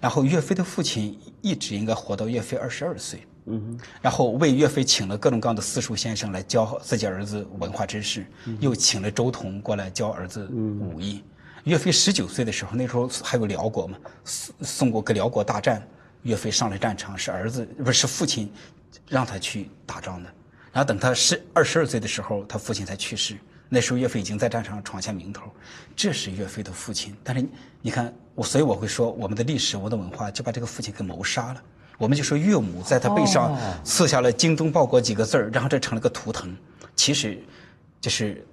[0.00, 3.26] 然后岳飞的父亲一直应该活到岳飞二十二岁，
[4.00, 8.24] 然后为岳飞请了各种各样的私塾先生来教自己儿子文化知识，
[8.60, 11.24] 又请了周同过来教儿子武艺。
[11.66, 15.84] 岳飞十九岁的时候，那时候还有辽国嘛，送送过跟辽国大战。
[16.22, 18.52] 岳飞上了战场，是儿子不是父亲
[19.08, 20.30] 让他去打仗的。
[20.72, 23.36] 然后等他十二十二岁的时候，他父亲才去世。
[23.68, 25.42] 那时候岳飞已经在战场上闯下名头。
[25.96, 27.16] 这是岳飞的父亲。
[27.24, 27.44] 但是
[27.82, 31.62] 你看我，所以我会说，我们的历史、我们的文化就把这个父亲给谋杀了。
[31.98, 36.56] 我们就说岳母在他背上刺下了“精忠报国”几个字儿，然后这成了个图腾。
[36.94, 37.40] 其实，
[38.00, 38.46] 就是。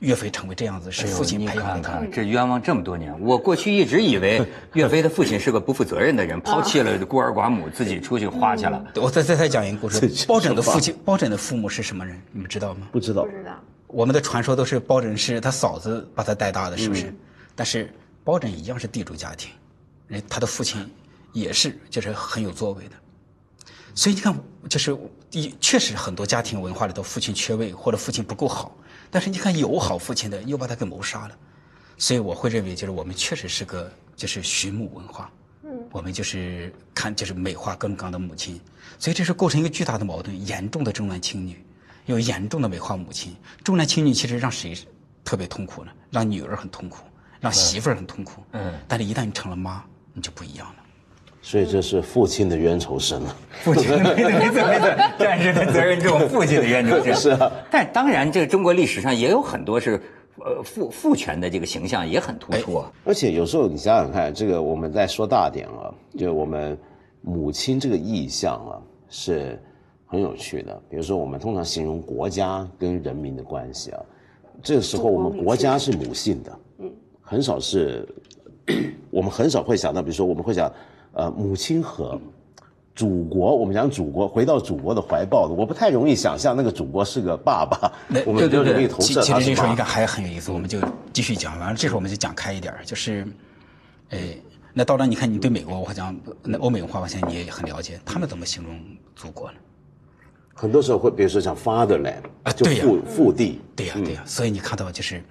[0.00, 3.14] 岳飞成为这样子是父亲培养的，这冤枉这么多年。
[3.20, 8.82] 我过去一直以为 岳飞的父亲是个不负责任的人，抛弃了孤儿寡母，自己出去花去了。
[8.96, 10.00] 我再再再讲一个故事。
[10.26, 12.20] 包拯的父亲，包拯的父母是什么人？
[12.32, 12.88] 你们知道吗？
[12.90, 13.24] 不知道。
[13.24, 13.52] 不知道。
[13.86, 17.14] 我们的传说都是包拯是他嫂子把他带大的，是不是？
[17.54, 17.92] 但是
[18.24, 19.50] 包拯一样是地主家庭，
[20.06, 20.88] 人他的父亲
[21.32, 22.92] 也是就是很有作为的。
[23.94, 24.34] 所以你看，
[24.66, 24.96] 就是
[25.32, 28.74] 一确实很多家庭文化里头，父亲缺位或者父亲不够好。
[29.10, 31.36] 但是你看，有好父亲的又把他给谋杀了，
[31.98, 35.30] 所以我会认为，就是我们确实是个就是寻母文化，
[35.64, 38.60] 嗯，我们就是看就是美化各种各样的母亲，
[38.98, 41.62] 所以这是构成一个巨大的矛盾，严重的重男轻女，
[42.06, 43.34] 又严重的美化母亲。
[43.64, 44.76] 重男轻女其实让谁
[45.24, 45.90] 特别痛苦呢？
[46.10, 47.04] 让女儿很痛苦，
[47.40, 50.79] 让媳妇儿很痛苦，嗯，但是一旦你成了妈，你就不一样了。
[51.42, 53.36] 所以这是父亲的冤仇深了！
[53.62, 54.86] 父亲的没错没错没错，
[55.18, 57.50] 战士的责任重，父亲的冤仇深 是啊。
[57.70, 59.98] 但当然，这个中国历史上也有很多是，
[60.36, 62.92] 呃，父父权的这个形象也很突出啊。
[63.06, 66.78] 而且有时候你想想看，这个我们再说大点啊，就我们
[67.22, 68.76] 母亲这个意象啊，
[69.08, 69.58] 是
[70.06, 70.78] 很有趣的。
[70.90, 74.00] 比如说，我们通常形容国家跟人民的关系啊，
[74.62, 78.06] 这个时候我们国家是母性的，嗯，很少是，
[79.10, 80.70] 我们很少会想到，比如说我们会讲。
[81.12, 82.20] 呃，母亲河
[82.94, 87.92] 祖国，我们讲祖国，回到祖国的怀抱的，我不太容易想象那个祖国是个爸爸，
[88.26, 89.20] 我们就容易投射。
[89.20, 90.78] 其实这时候应该还很有意思，我们就
[91.12, 91.58] 继续讲。
[91.58, 93.26] 完了，这时候我们就讲开一点，就是，
[94.10, 94.36] 哎，
[94.72, 98.78] 那道长，你看你对美国，我讲那欧美文化，我相信你也很了解，他们怎么形容
[99.16, 99.58] 祖国呢？
[100.54, 105.22] 很多时候会，比如说像 fatherland 啊对呀父父地，对呀、对呀、所以你看到就是，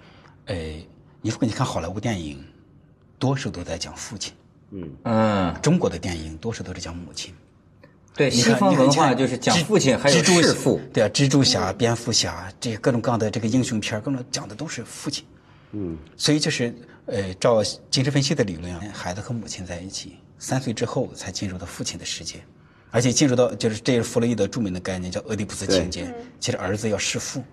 [0.48, 0.84] 哎，
[1.22, 2.44] 你如果你看好莱坞电影，
[3.20, 4.34] 多数都在讲父亲，
[4.72, 7.34] 嗯，中国的电影多数都是讲母亲。
[8.16, 10.80] 对，西方文化就是讲蜘父亲，还有弑父。
[10.94, 15.24] 对啊，蜘蛛侠、蝙蝠侠这些各种各样的这个英雄片儿，各种讲的都是父亲。
[15.72, 22.44] 嗯，所以就是呃，照精神分析的理论啊，孩子和母亲在一起，三岁之后才进入到父亲的世界，
[22.92, 26.14] 而且进入到就是这是弗洛伊德著名的概念叫俄狄浦斯情节。
[26.40, 27.44] 其实儿子要弑父，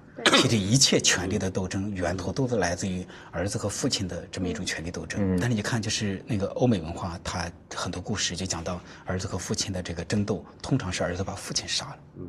[0.40, 5.36] 其实一切权力的斗争源头都是来自于儿子和父亲的这么一种权力斗争。
[5.38, 11.98] 但是你看，就是那个欧美文化，它很多故事就讲到儿子和父亲的这个争斗，通常是儿子把父亲杀了。
[12.18, 12.26] 嗯。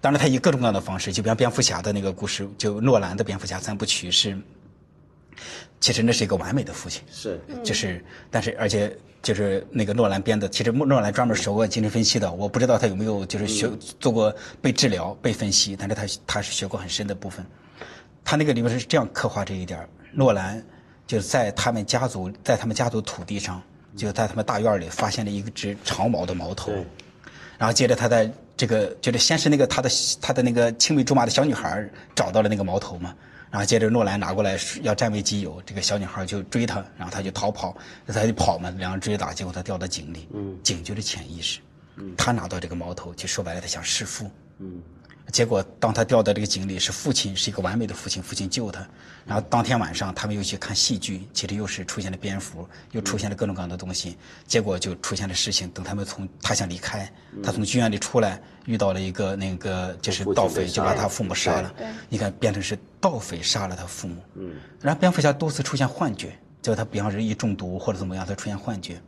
[0.00, 4.38] 当然，他以各种各样的方式，就比方蝙蝠侠的那个故事，就诺兰的蝙蝠侠三部曲是，
[5.80, 7.40] 其实那是一个完美的父亲，是。
[7.64, 17.44] 就是，但是而且就是那个诺兰编的，其实诺兰专门学过精神分析的，我不知道他有没有就是学做过被治疗、被分析，但是他他是学过很深的部分。
[18.24, 20.62] 他那个里面是这样刻画这一点诺兰
[21.06, 23.62] 就是在他们家族在他们家族土地上，
[23.96, 26.70] 就在他们大院里发现了一只长毛的毛头，
[27.56, 29.90] 然后接着他在这个就是先是那个他的
[30.20, 33.14] 他的那个青梅竹马的小女孩找到了那个毛头嘛，
[33.50, 37.76] 然后接着诺兰拿过来要占为己有，这个小女孩就追他，然后他就逃跑，
[38.06, 40.28] 他就跑嘛，两人追打，结果他掉到井里，
[40.62, 41.60] 井就是潜意识，
[42.16, 44.30] 他拿到这个矛头，就说白了他想弑父，
[45.32, 48.86] 结果当他掉到这个井里，是父亲是一个完美的父亲，父亲救他。
[49.28, 54.16] 然后当天晚上他们又去看戏剧，其实又是出现了蝙蝠，又出现了各种各样的东西，
[54.46, 55.68] 结果就出现了事情。
[55.68, 57.12] 等他们从他想离开，
[57.42, 61.74] 他从剧院里出来，遇到了一个那个就是盗匪，就把他父母杀了。
[62.08, 64.16] 你看变成是盗匪杀了他父母。
[64.36, 64.54] 嗯。
[64.80, 68.98] 然后蝙蝠侠多次出现幻觉，就他比方说一中毒或者怎么样，他出现幻觉，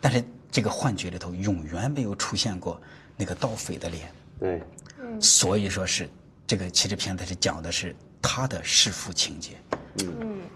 [0.00, 2.80] 但是这个幻觉里头永远没有出现过
[3.16, 4.10] 那个盗匪的脸。
[4.40, 4.60] 对，
[5.20, 6.08] 所以说是
[6.46, 9.52] 这个其实片子是讲的是他的弑父情节，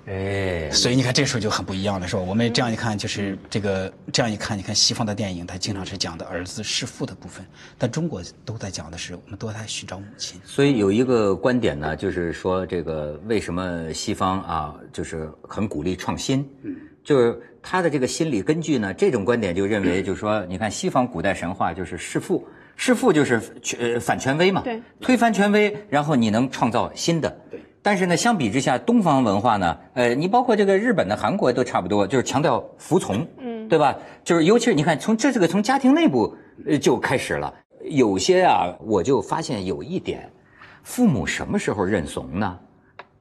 [0.04, 2.22] 哎，所以你看这时候就很不一样了，是吧？
[2.22, 7.46] 我们这样一看，就是这个这样一看，你看西方的电影，它经常是讲的儿子弑父的部分，
[7.78, 10.40] 但中国都在讲的是我们都在寻找母亲。
[10.44, 22.44] 所以有一个观点呢，就是说这个为什么西方啊，就是很鼓励创新，嗯就是他的这个心理根据呢，这种观点就认为，就是说，你看西方古代神话就是弑父，
[22.76, 27.30] 弑父就是权呃反权威嘛，对，推翻权威，然后你能创造新的。
[27.50, 27.60] 对。
[27.82, 33.96] 但是呢，相比之下，东方文化呢，呃，你包括这个日本的、韩国都差不多，就是强调服从，嗯，对吧？
[34.22, 36.32] 就是尤其是你看，从这这个从家庭内部
[36.66, 37.52] 呃就开始了。
[37.84, 40.30] 有些啊，我就发现有一点，
[40.84, 42.56] 父母什么时候认怂呢？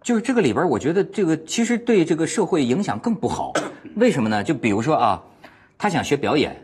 [0.04, 3.54] 就是这个里边，我觉得这个其实对这个社会影响更不好。
[3.98, 4.44] 为什么呢？
[4.44, 5.24] 就比如说啊，
[5.78, 6.56] 他想学表演，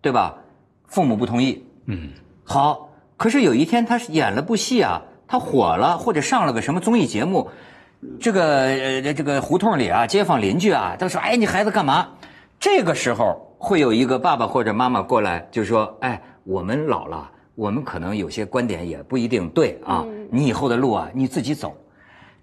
[0.00, 0.38] 对吧？
[0.86, 2.10] 父母不同意，嗯，
[2.44, 2.88] 好。
[3.18, 7.50] 可是有一天他演了部戏啊，他火了，或者上了个什么综艺节目，
[8.20, 12.08] 这个呃这个胡同里啊，街坊邻居啊都说：“哎，你孩子干嘛？”
[12.60, 21.76] 这个时候会有一个爸爸或者妈妈过来，就说：“哎，我们老了，我们可能有些观点也不一定对啊，你以后的路啊你自己走。”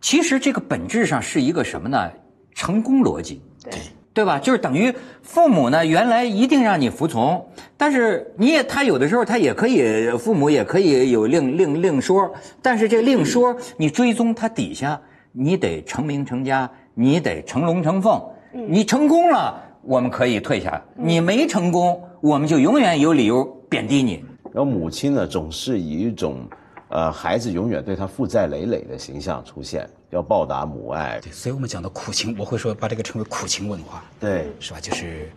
[0.02, 2.12] 其实这个本质上是一个什么呢？
[2.54, 3.74] 成功逻辑，对
[4.14, 4.38] 对吧？
[4.38, 7.43] 就是等于父母呢，原来一定让你服从，
[7.76, 15.01] 但是你也他有的时候他也可以，父母也可以有另另另说，但是这另说你追踪他底下，
[15.32, 18.22] 你得成名成家，你得成龙成凤，
[18.68, 24.24] 你成功了，我们可以退下；你没成功，我们就永远有理由贬低你。
[24.53, 26.47] 然后母亲呢，总是以一种，
[26.89, 31.20] 呃，孩子永远对他负债累累的形象出现，要报答母爱。
[31.22, 34.80] 对，所以我们讲的苦情，我会说把这个称为苦情文化，对，是吧？
[34.80, 35.30] 就是，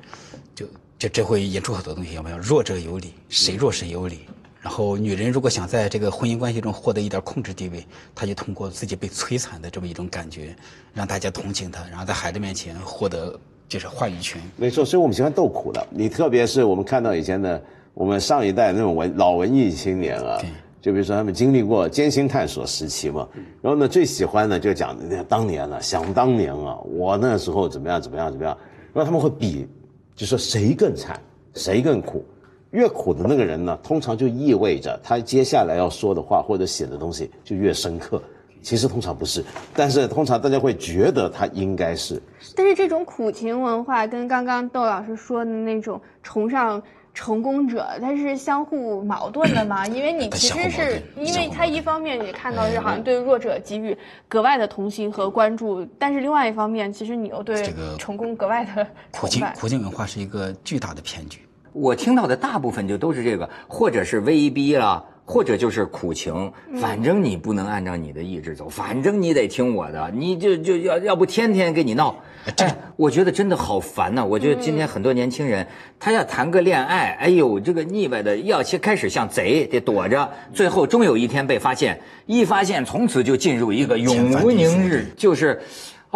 [0.55, 0.67] 就
[0.99, 2.39] 就这会引出很多东西，有没有？
[2.39, 4.21] 弱者有理，谁弱谁有理。
[4.61, 10.57] 然后女人如果想在这个婚姻关系中获得一点控制地位，她就通过自己被摧残的这么一种感觉，
[10.93, 14.43] 让大家同情她，然后在孩子面前获得就是话语权。
[14.57, 15.87] 没错，所以我们喜欢斗苦的。
[15.89, 17.63] 你特别是我们看到以前的
[17.95, 20.51] 我们上一代那种文老文艺青年啊对，
[20.81, 23.27] 就比如说他们经历过艰辛探索时期嘛，
[23.61, 28.57] 然后呢最喜欢呢就讲那当年了、想当年啊，我那时候怎么样怎么样怎么样，
[28.93, 29.67] 然后他们会比，
[30.15, 31.21] 就说谁更惨，
[31.55, 32.25] 谁更苦。
[32.71, 38.23] 越苦的那个人呢，通常就意味着他接下来要说的话或者写的东西就越深刻。
[38.61, 42.21] 其实通常不是，但是通常大家会觉得他应该是。
[42.57, 46.83] 但是这种苦情文化跟刚刚窦老师说的那种崇尚
[47.17, 49.87] 成功者，它是相互矛盾的嘛？
[49.87, 53.97] 因为你其实是因为他一方面你看到是好像对弱者给予
[54.29, 59.57] 格外的同情和关注，但是另外一方面，其实你又对这个成功格外的苦情崇拜。
[59.59, 61.41] 苦境文化是一个巨大的骗局。
[61.73, 72.15] 我听到的大部分就都是这个，或者是威逼啦，或者就是苦情，反正你不能按照你的意志走，反正你得听我的，你就就要要不天天跟你闹，
[72.59, 75.67] 哎，我觉得真的好烦呐、我觉得今天很多年轻人，
[75.99, 85.61] 他要谈个恋爱，哎呦，这个腻歪的，要先开始像贼得躲着，最后终有一天被发现，一发现从此就进入一个永无宁日，就是。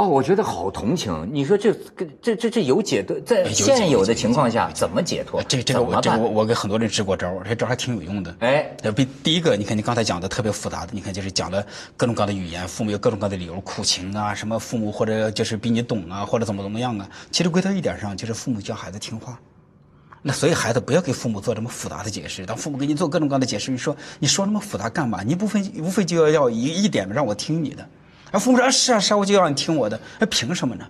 [0.00, 1.28] 哦，我觉得好同情。
[1.30, 1.74] 你说这
[2.22, 5.42] 这这这有解脱，在现有的情况下怎么解脱？
[5.42, 8.34] 这这个我这个我我给很多人支过招儿，这招儿还挺有用的。
[8.40, 11.62] 哎呃，比第一个，你看你刚才讲的特别复杂的，你看就是讲了
[11.98, 17.06] 各种各样的语言，父母有各种各样的理由，苦情啊，什么父母或者就是比你懂啊，或者怎么怎么样啊。
[17.30, 19.38] 其实归到一点上，就是父母教孩子听话。
[20.22, 22.46] 那所以孩子不要给父母做这么复杂的解释。
[22.46, 25.22] 当父母给你做各种各样的解释，你说你说那么复杂干嘛？
[25.22, 27.86] 你不非无非就要要一一点让我听你的。
[28.30, 29.98] 而父母说啊是啊是啊，我就要你听我的。
[30.18, 30.86] 那凭什么呢？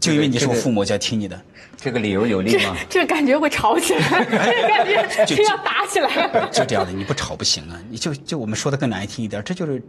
[0.00, 1.40] 就因为你是我父母，就要听你的。
[1.76, 2.76] 这个理由有力吗？
[2.88, 6.48] 这感觉会吵起来， 这感觉就要打起来了。
[6.50, 7.78] 就这样的，你不吵不行啊！
[7.90, 9.82] 你就就我们说的更难听一点，这就是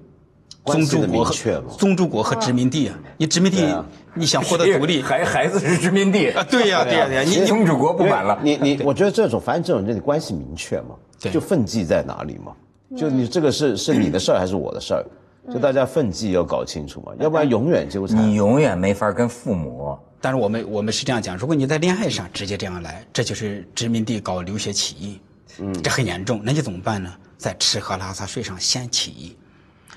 [0.66, 1.34] 宗主国和
[1.78, 2.96] 宗主国和殖民地啊！
[3.18, 6.46] 你殖民地你想获得独立 孩孩子是殖民地啊？
[6.50, 8.38] 对呀，对呀，对呀，你你宗主国不管了。
[8.44, 12.54] 你你，我觉得这种反正这种人，你关系明确嘛，对就分际在哪里嘛，
[12.98, 15.06] 就你这个是是你的事儿还是我的事儿，
[15.54, 18.18] 就大家分际要搞清楚嘛，要不然永远纠缠。
[18.18, 19.98] 你永远没法跟父母。
[20.20, 25.22] 但是我们我们是这样讲，如果你在恋爱上直接这样来，这就是殖民地搞流血起义，
[25.60, 26.42] 嗯，这很严重。
[26.44, 27.14] 那你怎么办呢？
[27.38, 29.38] 在吃喝拉撒睡上先起义，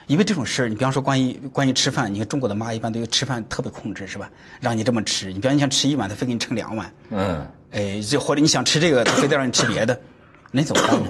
[0.06, 4.30] 因为这种事儿，你比方说关于关于吃饭，你看中国的妈一般对吃饭特别控制，是吧？
[4.60, 9.98] 让你这么吃，你比方你想吃一碗，她非给你盛两碗，嗯，哎，就或者你想吃这个，她非得让你吃别的，
[10.50, 11.08] 那你怎么办呢？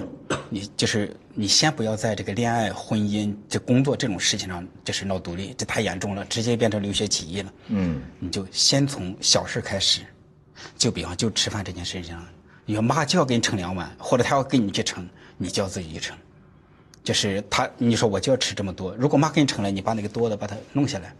[0.51, 7.53] 你就是你先不要在这个恋爱、婚姻、这工作这种事情上就是闹独立，这太严重了，直接变成流血起义了。
[7.69, 10.01] 嗯，你就先从小事开始，
[10.77, 12.27] 就比方就吃饭这件事情上，
[12.65, 16.17] 你说妈就要给你盛两碗，或者她要给你去盛，你就要自己去盛。
[17.05, 21.15] 就是他，你说我就要吃这么多，如果妈给你盛了，你把那个多的把它弄下来，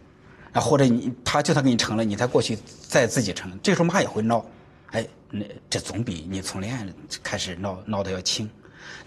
[0.51, 2.57] 啊或者你他就算给你盛了，你再过去
[2.87, 4.45] 再自己盛，这时候妈也会闹，
[4.91, 6.85] 哎，那这总比你从恋爱
[7.23, 8.47] 开始闹闹的要轻。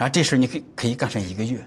[0.02, 1.64] 然后这事儿你可以可以干上一个月，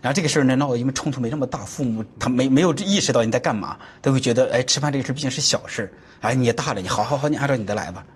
[0.00, 8.06] 然后这个事儿呢闹，因为冲突没那么大，父母他没没有意识到你在干嘛，都会觉得哎吃饭这个事毕竟是小事，哎你也大了，你好好好，你按照你的来吧。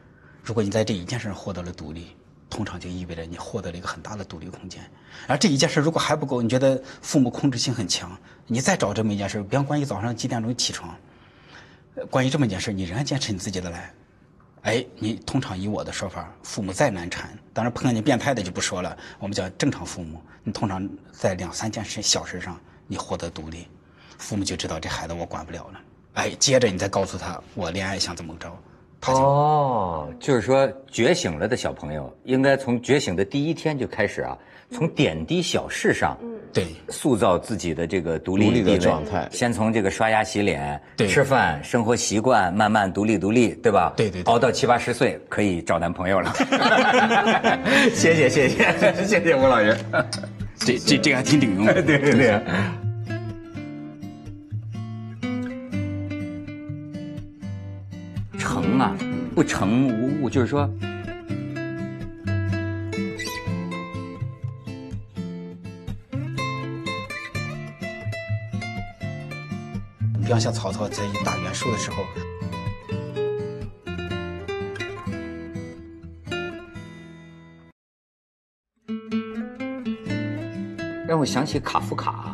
[0.42, 2.16] 如果你在这一件事上获得了独立，
[2.48, 4.80] 通常就意味着你获得了一个很大的独立空间。
[5.26, 8.16] 然后这一件事如果还不够，你觉得父母控制性很强，
[8.46, 10.96] 你再找这么一件事，比方关于早上几点钟起床，
[12.08, 13.92] 关于这么一件事，你仍然坚持你自己的来。
[14.62, 18.96] 哎，你通常以我的说法，父母再难缠，当然碰到你变态的就不说了。
[19.18, 23.66] 我们讲正常父母，你通常在两三件事小事上你获得独立，
[24.18, 25.80] 父母就知道这孩子我管不了了。
[26.12, 28.54] 哎，接着你再告诉他我恋爱想怎么着，
[29.00, 34.36] 他就、哦，就是说觉醒了的小朋友，应该从觉醒的第一天就开始啊，
[34.70, 36.18] 从点滴小事上，
[36.52, 43.92] 对塑造自己的这个独立的状态先从这个刷牙洗脸、对吃饭、生活习惯，慢慢独立独立，对吧？
[43.96, 46.32] 对对对熬到七八十岁可以找男朋友了。
[47.94, 49.76] 谢谢谢谢谢谢吴老师。
[50.58, 51.82] 这这这个还挺顶用的。
[51.82, 52.40] 对 对对。
[58.38, 58.94] 成啊，
[59.34, 60.68] 不成无物，就是说，
[70.30, 72.04] 你比方像曹操在打袁术的时候，
[81.08, 82.29] 让我想起卡夫卡。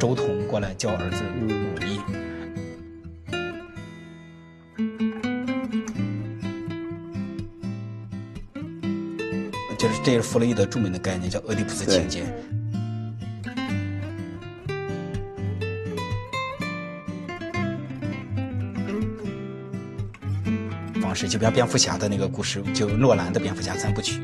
[0.00, 1.50] 周彤过来教儿子武
[1.84, 2.00] 艺。
[9.78, 12.24] 就是这是弗洛伊德著名的概念，叫俄狄浦斯情节。
[21.02, 24.18] 方式，就比如蝙蝠侠的那个故事，就诺兰的蝙蝠侠三部曲。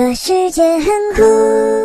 [0.00, 1.79] 这世界很酷。